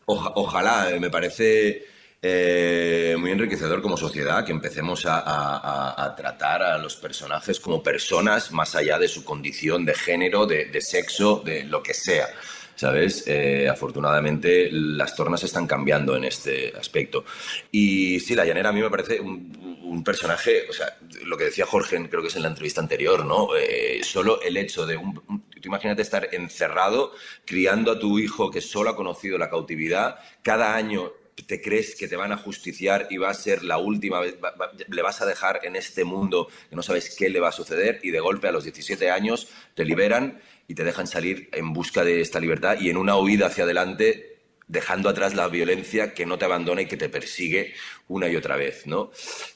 Ojalá, 0.06 0.90
eh, 0.90 1.00
me 1.00 1.10
parece 1.10 1.84
eh, 2.22 3.14
muy 3.18 3.30
enriquecedor 3.32 3.82
como 3.82 3.96
sociedad 3.96 4.44
que 4.44 4.52
empecemos 4.52 5.04
a, 5.06 6.14
tratar 6.16 6.62
a 6.62 6.78
los 6.78 6.96
personajes 6.96 7.60
como 7.60 7.82
personas 7.82 8.52
más 8.52 8.74
allá 8.74 8.98
de 8.98 9.08
su 9.08 9.22
condición 9.22 9.84
de 9.84 9.94
género, 9.94 10.46
de 10.46 10.80
sexo, 10.80 11.42
de 11.44 11.64
lo 11.64 11.82
que 11.82 11.92
sea. 11.92 12.28
¿Sabes? 12.76 13.24
Eh, 13.26 13.68
afortunadamente 13.68 14.68
las 14.70 15.16
tornas 15.16 15.42
están 15.42 15.66
cambiando 15.66 16.14
en 16.14 16.24
este 16.24 16.72
aspecto. 16.78 17.24
Y 17.72 18.20
sí, 18.20 18.34
la 18.34 18.44
llanera 18.44 18.68
a 18.68 18.72
mí 18.72 18.80
me 18.82 18.90
parece 18.90 19.18
un, 19.18 19.80
un 19.82 20.04
personaje, 20.04 20.66
o 20.68 20.72
sea, 20.74 20.94
lo 21.24 21.36
que 21.38 21.44
decía 21.44 21.64
Jorge, 21.66 22.06
creo 22.08 22.20
que 22.20 22.28
es 22.28 22.36
en 22.36 22.42
la 22.42 22.48
entrevista 22.48 22.82
anterior, 22.82 23.24
¿no? 23.24 23.48
Eh, 23.56 24.00
solo 24.04 24.42
el 24.42 24.56
hecho 24.58 24.84
de 24.86 24.96
un, 24.98 25.20
un- 25.28 25.42
tú 25.50 25.68
imagínate 25.68 26.02
estar 26.02 26.28
encerrado, 26.32 27.12
criando 27.46 27.92
a 27.92 27.98
tu 27.98 28.18
hijo 28.18 28.50
que 28.50 28.60
solo 28.60 28.90
ha 28.90 28.96
conocido 28.96 29.38
la 29.38 29.48
cautividad, 29.48 30.16
cada 30.42 30.76
año 30.76 31.12
te 31.46 31.60
crees 31.60 31.94
que 31.96 32.08
te 32.08 32.16
van 32.16 32.32
a 32.32 32.38
justiciar 32.38 33.08
y 33.10 33.18
va 33.18 33.28
a 33.30 33.34
ser 33.34 33.62
la 33.62 33.76
última 33.78 34.20
vez, 34.20 34.36
va- 34.42 34.54
va- 34.58 34.72
le 34.88 35.02
vas 35.02 35.20
a 35.20 35.26
dejar 35.26 35.60
en 35.64 35.76
este 35.76 36.02
mundo 36.04 36.48
que 36.70 36.76
no 36.76 36.82
sabes 36.82 37.14
qué 37.14 37.28
le 37.28 37.40
va 37.40 37.48
a 37.48 37.52
suceder 37.52 38.00
y 38.02 38.10
de 38.10 38.20
golpe 38.20 38.48
a 38.48 38.52
los 38.52 38.64
17 38.64 39.10
años 39.10 39.48
te 39.74 39.84
liberan 39.84 40.40
y 40.68 40.74
te 40.74 40.84
dejan 40.84 41.06
salir 41.06 41.48
en 41.52 41.72
busca 41.72 42.04
de 42.04 42.20
esta 42.20 42.40
libertad 42.40 42.78
y 42.80 42.90
en 42.90 42.96
una 42.96 43.16
huida 43.16 43.46
hacia 43.46 43.64
adelante 43.64 44.38
dejando 44.68 45.08
atrás 45.08 45.34
la 45.34 45.46
violencia 45.48 46.12
que 46.12 46.26
no 46.26 46.38
te 46.38 46.44
abandona 46.44 46.82
y 46.82 46.86
que 46.86 46.96
te 46.96 47.08
persigue 47.08 47.74
una 48.08 48.28
y 48.28 48.34
otra 48.36 48.56
vez, 48.56 48.86
¿no? 48.86 49.10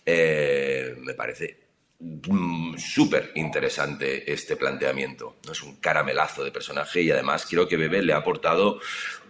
Eh, 0.06 0.94
me 0.98 1.14
parece 1.14 1.58
mm, 1.98 2.76
súper 2.78 3.32
interesante 3.34 4.32
este 4.32 4.56
planteamiento. 4.56 5.36
¿no? 5.44 5.52
Es 5.52 5.62
un 5.62 5.76
caramelazo 5.76 6.44
de 6.44 6.52
personaje 6.52 7.02
y 7.02 7.10
además 7.10 7.46
creo 7.48 7.66
que 7.66 7.76
Bebé 7.76 8.02
le 8.02 8.12
ha 8.12 8.18
aportado 8.18 8.80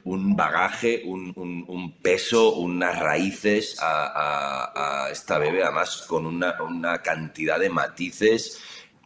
un 0.04 0.34
bagaje, 0.34 1.02
un, 1.04 1.96
peso, 2.02 2.54
unas 2.56 2.98
raíces 2.98 3.76
a, 3.80 5.04
a- 5.06 5.10
esta 5.10 5.38
Bebé, 5.38 5.62
además 5.62 6.04
con 6.06 6.26
una, 6.26 6.56
una 6.62 7.02
cantidad 7.02 7.58
de 7.58 7.68
matices. 7.70 8.60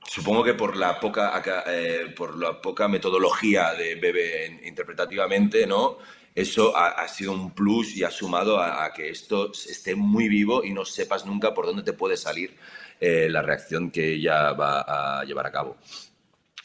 Supongo 0.06 0.44
que 0.44 0.54
por 0.54 0.76
la 0.76 1.00
poca, 1.00 1.42
eh, 1.66 2.12
por 2.16 2.38
la 2.38 2.60
poca 2.60 2.88
metodología 2.88 3.72
de 3.74 3.94
Bebe 3.96 4.46
en- 4.46 4.66
interpretativamente, 4.66 5.66
¿no? 5.66 5.98
Eso 6.34 6.76
ha, 6.76 7.06
sido 7.06 7.32
un 7.32 7.54
plus 7.54 7.96
y 7.96 8.02
ha 8.02 8.10
sumado 8.10 8.58
a, 8.58 8.84
a 8.84 8.92
que 8.92 9.08
esto 9.08 9.52
esté 9.52 9.94
muy 9.94 10.28
vivo 10.28 10.64
y 10.64 10.72
no 10.72 10.84
sepas 10.84 11.24
nunca 11.26 11.54
por 11.54 11.66
dónde 11.66 11.84
te 11.84 11.92
puede 11.92 12.16
salir 12.16 12.56
eh, 13.00 13.28
la 13.30 13.40
reacción 13.40 13.90
que 13.90 14.14
ella 14.14 14.52
va 14.52 15.20
a 15.20 15.24
llevar 15.24 15.46
a 15.46 15.52
cabo. 15.52 15.76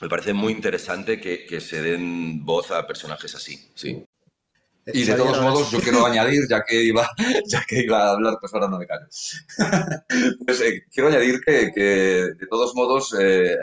Me 0.02 0.10
parece 0.10 0.34
muy 0.34 0.54
interesante 0.54 1.20
que, 1.20 1.46
que 1.46 1.62
se 1.62 1.82
den 1.82 2.44
voz 2.44 2.72
a 2.72 2.88
personajes 2.88 3.36
así, 3.36 3.70
sí. 3.76 4.04
Y 4.94 5.04
de 5.04 5.14
todos 5.16 5.42
modos, 5.42 5.72
yo 5.72 5.80
quiero 5.80 6.06
añadir, 6.06 6.42
ya 6.50 6.64
que 6.64 6.84
iba, 6.84 7.10
ya 7.48 7.64
que 7.68 7.82
iba 7.84 8.06
a 8.06 8.12
hablar, 8.12 8.38
pues 8.40 8.54
ahora 8.54 8.68
no 8.68 8.80
me 8.80 8.88
callo. 8.88 9.06
Pues 10.46 10.62
eh, 10.62 10.84
quiero 10.92 11.10
añadir 11.10 11.42
que, 11.46 11.72
que, 11.74 11.82
de 11.82 12.48
todos 12.50 12.74
modos, 12.76 13.16
eh, 13.20 13.56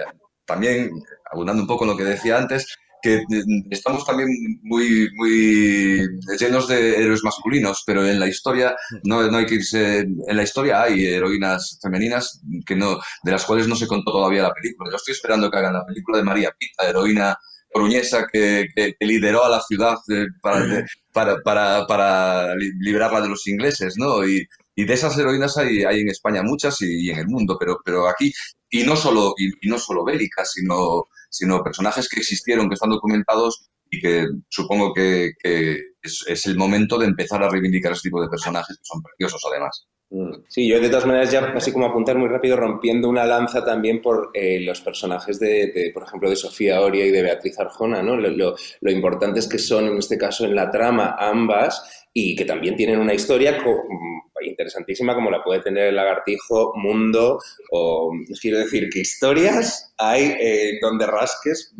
también, 0.44 0.90
abundando 1.30 1.62
un 1.62 1.68
poco 1.68 1.84
en 1.84 1.90
lo 1.90 1.96
que 1.96 2.04
decía 2.04 2.38
antes, 2.38 2.66
que 3.02 3.22
mm, 3.28 3.68
estamos 3.70 4.04
también 4.04 4.28
muy, 4.62 5.08
muy 5.14 6.08
llenos 6.38 6.68
de 6.68 7.02
héroes 7.02 7.22
masculinos, 7.22 7.82
pero 7.86 8.06
en 8.06 8.18
la 8.18 8.28
historia 8.28 8.74
no, 9.04 9.22
no 9.30 9.38
hay 9.38 9.46
que 9.46 9.56
irse. 9.56 10.00
En 10.00 10.36
la 10.36 10.42
historia 10.42 10.82
hay 10.82 11.06
heroínas 11.06 11.78
femeninas 11.82 12.40
que 12.64 12.76
no, 12.76 12.98
de 13.22 13.32
las 13.32 13.44
cuales 13.44 13.68
no 13.68 13.76
se 13.76 13.86
contó 13.86 14.12
todavía 14.12 14.42
la 14.42 14.54
película. 14.54 14.90
Yo 14.90 14.96
estoy 14.96 15.12
esperando 15.12 15.50
que 15.50 15.58
hagan 15.58 15.74
la 15.74 15.86
película 15.86 16.18
de 16.18 16.24
María 16.24 16.52
Pita, 16.58 16.88
heroína 16.88 17.36
coruñesa 17.76 18.26
que, 18.32 18.66
que- 18.74 18.94
que 18.98 19.06
lideró 19.06 19.44
a 19.44 19.48
la 19.50 19.60
ciudad 19.62 19.96
eh, 20.10 20.26
para, 20.42 20.66
para, 21.12 21.36
para, 21.42 21.86
para 21.86 22.54
li- 22.56 22.72
liberarla 22.80 23.20
de 23.22 23.28
los 23.28 23.46
ingleses, 23.48 23.94
¿no? 23.96 24.26
Y, 24.26 24.46
y 24.74 24.84
de 24.84 24.94
esas 24.94 25.16
heroínas 25.18 25.56
hay, 25.56 25.84
hay 25.84 26.00
en 26.00 26.08
España 26.10 26.42
muchas 26.42 26.80
y, 26.82 27.06
y 27.06 27.10
en 27.10 27.18
el 27.18 27.26
mundo, 27.28 27.56
pero, 27.58 27.78
pero 27.84 28.08
aquí, 28.08 28.32
y 28.70 28.84
no 28.84 28.96
solo, 28.96 29.34
y, 29.38 29.46
y 29.66 29.70
no 29.70 29.78
solo 29.78 30.04
bélicas, 30.04 30.52
sino, 30.52 31.04
sino 31.30 31.62
personajes 31.62 32.08
que 32.08 32.20
existieron, 32.20 32.68
que 32.68 32.74
están 32.74 32.90
documentados 32.90 33.68
y 33.90 34.00
que 34.00 34.26
supongo 34.48 34.92
que, 34.94 35.32
que 35.42 35.80
es, 36.02 36.24
es 36.28 36.46
el 36.46 36.56
momento 36.56 36.98
de 36.98 37.06
empezar 37.06 37.42
a 37.42 37.48
reivindicar 37.48 37.92
ese 37.92 38.02
tipo 38.08 38.20
de 38.22 38.28
personajes 38.28 38.76
que 38.76 38.82
son 38.84 39.02
preciosos 39.02 39.42
además. 39.50 39.86
Mm. 40.10 40.44
Sí, 40.48 40.68
yo 40.68 40.80
de 40.80 40.88
todas 40.88 41.06
maneras 41.06 41.32
ya 41.32 41.52
así 41.56 41.72
como 41.72 41.86
apuntar 41.86 42.16
muy 42.16 42.28
rápido 42.28 42.56
rompiendo 42.56 43.08
una 43.08 43.26
lanza 43.26 43.64
también 43.64 44.00
por 44.00 44.30
eh, 44.34 44.60
los 44.60 44.80
personajes 44.80 45.38
de, 45.40 45.72
de, 45.72 45.90
por 45.92 46.04
ejemplo, 46.04 46.30
de 46.30 46.36
Sofía 46.36 46.80
Oria 46.80 47.04
y 47.04 47.10
de 47.10 47.22
Beatriz 47.22 47.58
Arjona, 47.58 48.02
¿no? 48.02 48.16
Lo, 48.16 48.30
lo, 48.30 48.54
lo 48.80 48.90
importantes 48.90 49.48
que 49.48 49.58
son 49.58 49.88
en 49.88 49.98
este 49.98 50.16
caso 50.16 50.44
en 50.44 50.54
la 50.54 50.70
trama 50.70 51.16
ambas 51.18 52.06
y 52.12 52.34
que 52.34 52.44
también 52.44 52.76
tienen 52.76 52.98
una 52.98 53.12
historia 53.12 53.58
mm, 53.58 54.16
interesantísima 54.46 55.14
como 55.14 55.30
la 55.30 55.42
puede 55.42 55.60
tener 55.60 55.88
el 55.88 55.96
lagartijo, 55.96 56.72
Mundo 56.76 57.38
o 57.70 58.12
quiero 58.40 58.58
decir 58.58 58.88
que 58.88 59.00
historias 59.00 59.92
hay 59.98 60.34
eh, 60.40 60.78
donde 60.80 61.06
rasques 61.06 61.74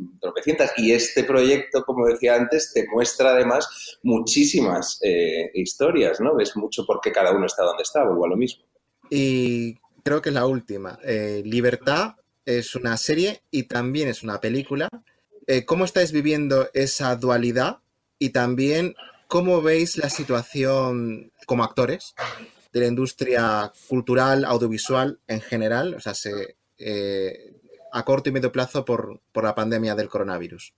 y 0.77 0.93
este 0.93 1.25
proyecto, 1.25 1.85
como 1.85 2.07
decía 2.07 2.37
antes, 2.37 2.73
te 2.73 2.87
muestra 2.89 3.31
además 3.31 3.99
muchísimas 4.03 4.99
eh, 5.03 5.51
historias, 5.55 6.21
¿no? 6.21 6.35
Ves 6.35 6.57
mucho 6.57 6.85
por 6.87 7.01
qué 7.01 7.13
cada 7.13 7.33
uno 7.33 7.47
está 7.47 7.65
donde 7.65 7.83
está, 7.83 8.05
vuelvo 8.05 8.25
a 8.27 8.29
lo 8.29 8.37
mismo. 8.37 8.65
Y 9.11 9.79
creo 10.03 10.23
que 10.23 10.31
es 10.31 10.35
la 10.35 10.47
última. 10.47 10.99
Eh, 11.05 11.43
Libertad 11.45 12.15
es 12.45 12.75
una 12.75 12.97
serie 12.97 13.43
y 13.51 13.65
también 13.65 14.09
es 14.09 14.23
una 14.23 14.41
película. 14.41 14.89
Eh, 15.47 15.65
¿Cómo 15.65 15.85
estáis 15.85 16.13
viviendo 16.13 16.69
esa 16.75 17.15
dualidad? 17.17 17.79
Y 18.19 18.31
también, 18.31 18.95
¿cómo 19.29 19.63
veis 19.63 19.97
la 19.97 20.11
situación 20.11 21.33
como 21.47 21.65
actores 21.65 22.15
de 22.73 22.81
la 22.81 22.87
industria 22.87 23.73
cultural, 23.89 24.45
audiovisual 24.45 25.19
en 25.27 25.41
general? 25.41 25.95
O 25.95 26.01
sea, 26.01 26.15
se 26.15 26.57
a 27.97 28.05
corto 28.05 28.29
y 28.29 28.33
medio 28.33 28.53
plazo 28.53 28.85
por, 28.85 29.23
por 29.33 29.45
la 29.45 29.55
pandemia 29.55 29.95
del 29.95 30.11
coronavirus? 30.11 30.75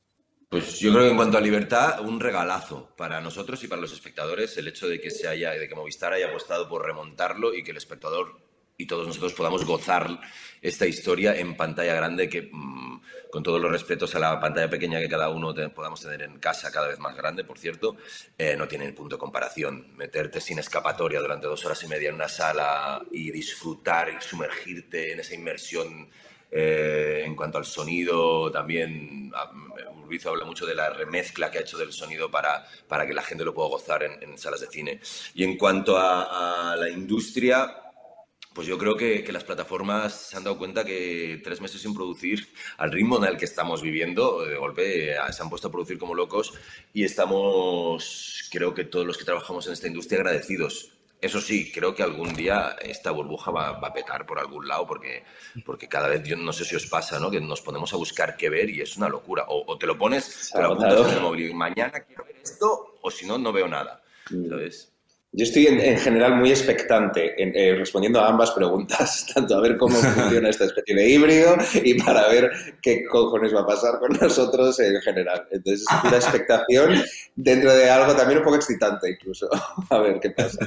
Pues 0.49 0.79
yo 0.79 0.93
creo 0.93 1.05
que 1.05 1.11
en 1.11 1.17
cuanto 1.17 1.37
a 1.37 1.41
libertad, 1.41 2.01
un 2.01 2.21
regalazo 2.21 2.95
para 2.97 3.21
nosotros 3.21 3.63
y 3.65 3.69
para 3.69 3.83
los 3.83 3.93
espectadores 3.93 4.57
el 4.57 4.69
hecho 4.69 4.89
de 4.89 5.01
que 5.01 5.11
se 5.11 5.27
haya, 5.27 5.51
de 5.51 5.69
que 5.69 5.75
Movistar 5.75 6.13
haya 6.13 6.29
apostado 6.29 6.69
por 6.69 6.87
remontarlo 6.87 7.53
y 7.53 7.65
que 7.65 7.73
el 7.73 7.77
espectador 7.77 8.41
y 8.77 8.87
todos 8.87 9.09
nosotros 9.09 9.35
podamos 9.35 9.65
gozar 9.65 10.21
esta 10.63 10.87
historia 10.87 11.35
en 11.37 11.57
pantalla 11.57 11.93
grande 11.95 12.29
que, 12.29 12.49
mm, 12.53 13.03
con 13.33 13.43
todos 13.43 13.61
los 13.61 13.73
respetos 13.73 14.15
a 14.15 14.21
la 14.21 14.39
pantalla 14.39 14.71
pequeña 14.71 15.01
que 15.01 15.09
cada 15.09 15.29
uno 15.29 15.53
podamos 15.75 16.01
tener 16.01 16.23
en 16.23 16.39
casa, 16.39 16.71
cada 16.71 16.87
vez 16.87 17.01
más 17.01 17.17
grande, 17.17 17.43
por 17.43 17.59
cierto, 17.59 17.97
eh, 18.39 18.55
no 18.57 18.69
tiene 18.69 18.93
punto 18.93 19.17
de 19.17 19.21
comparación. 19.21 19.97
Meterte 19.97 20.41
sin 20.41 20.61
escapatoria 20.61 21.19
durante 21.19 21.49
dos 21.49 21.65
horas 21.67 21.83
y 21.83 21.89
media 21.89 22.11
en 22.11 22.15
una 22.15 22.29
sala 22.29 23.03
y 23.11 23.33
disfrutar 23.33 24.09
y 24.11 24.23
sumergirte 24.23 25.13
en 25.13 25.19
esa 25.19 25.35
inmersión 25.35 26.09
eh, 26.51 27.23
en 27.25 27.37
cuanto 27.37 27.59
al 27.59 27.65
sonido, 27.65 28.51
también 28.51 29.31
ah, 29.35 29.51
Urbizo 30.09 30.31
habla 30.31 30.47
mucho 30.47 30.65
de 30.65 30.75
la 30.75 30.91
remezcla 30.91 31.51
que 31.51 31.59
ha 31.59 31.61
hecho 31.61 31.77
del 31.77 31.93
sonido 31.93 32.31
para, 32.31 32.67
para 32.89 33.07
que 33.07 33.13
la 33.13 33.23
gente 33.23 33.45
lo 33.45 33.53
pueda 33.53 33.69
gozar 33.69 34.03
en, 34.03 34.39
salas 34.39 34.61
de 34.61 34.69
cine. 34.69 35.01
Y 35.35 35.45
en 35.45 35.59
cuanto 35.59 35.99
a, 35.99 36.75
la 36.79 36.89
industria, 36.89 37.77
pues 38.55 38.67
yo 38.67 38.79
creo 38.79 38.97
que, 38.97 39.25
las 39.31 39.45
plataformas 39.45 40.15
se 40.15 40.37
han 40.37 40.45
dado 40.45 40.57
cuenta 40.57 40.85
que 40.85 41.41
tres 41.45 41.61
meses 41.61 41.83
sin 41.83 41.95
producir, 41.95 42.49
al 42.79 42.91
ritmo 42.91 43.19
en 43.19 43.25
el 43.25 43.37
que 43.37 43.45
estamos 43.45 43.83
viviendo, 43.83 44.45
de 44.45 44.57
golpe 44.57 45.13
eh, 45.13 45.17
se 45.31 45.43
han 45.43 45.51
puesto 45.51 45.69
a 45.69 45.71
producir 45.71 45.99
como 45.99 46.15
locos 46.15 46.55
y 46.95 47.05
estamos, 47.05 48.49
creo 48.51 48.73
que 48.73 48.85
todos 48.85 49.07
los 49.07 49.19
que 49.19 49.25
trabajamos 49.25 49.67
en 49.67 49.75
esta 49.75 49.87
industria, 49.87 50.21
agradecidos. 50.21 50.98
Eso 51.21 51.41
sí, 51.41 51.73
creo 51.73 51.95
que 51.95 52.05
algún 52.05 52.33
día 52.35 52.77
esta 52.81 53.11
burbuja 53.11 53.51
va, 53.51 53.71
a 53.71 53.93
petar 53.93 54.25
por 54.25 54.39
algún 54.39 54.69
lado 54.69 54.87
porque, 54.87 55.25
porque 55.65 55.89
cada 55.89 56.09
vez, 56.09 56.23
yo 56.23 56.37
no 56.37 56.53
sé 56.53 56.65
si 56.65 56.77
os 56.77 56.87
pasa, 56.87 57.19
¿no? 57.19 57.31
Que 57.31 57.41
nos 57.41 57.61
ponemos 57.61 57.93
a 57.93 57.97
buscar 57.97 58.37
qué 58.37 58.49
ver 58.49 58.71
y 58.71 58.81
es 58.81 58.97
una 58.97 59.09
locura. 59.09 59.45
O, 59.49 59.77
te 59.77 59.87
lo 59.87 59.99
pones, 59.99 60.51
te 60.53 60.63
lo 60.63 60.73
apuntas 60.73 61.09
en 61.09 61.15
el 61.17 61.21
móvil 61.21 61.51
y 61.51 61.55
mañana 61.55 62.01
quiero 62.01 62.25
ver 62.25 62.37
esto 62.43 62.99
o 63.03 63.11
si 63.11 63.27
no, 63.27 63.37
no 63.37 63.53
veo 63.53 63.67
nada. 63.67 64.01
Mm. 64.31 64.49
¿Sabes? 64.49 64.93
Yo 65.33 65.45
estoy 65.45 65.67
en, 65.67 65.99
general 65.99 66.37
muy 66.37 66.51
expectante 66.51 67.35
eh, 67.37 67.75
respondiendo 67.75 68.19
a 68.21 68.29
ambas 68.29 68.53
preguntas, 68.53 69.27
tanto 69.35 69.57
a 69.57 69.61
ver 69.61 69.77
cómo 69.77 69.95
funciona 69.97 70.49
esta 70.49 70.65
especie 70.65 70.95
de 70.95 71.09
híbrido 71.09 71.57
y 71.75 72.01
para 72.01 72.29
ver 72.29 72.51
qué 72.81 73.05
cojones 73.05 73.55
va 73.55 73.61
a 73.61 73.67
pasar 73.67 73.99
con 73.99 74.13
nosotros 74.13 74.79
en 74.81 75.01
general. 75.03 75.47
Entonces, 75.51 75.83
es 75.83 76.05
una 76.05 76.17
expectación 76.17 77.03
dentro 77.35 77.75
de 77.75 77.91
algo 77.91 78.15
también 78.15 78.39
un 78.39 78.45
poco 78.45 78.57
excitante 78.57 79.11
incluso. 79.11 79.51
A 79.91 79.99
ver 79.99 80.19
qué 80.21 80.31
pasa. 80.31 80.67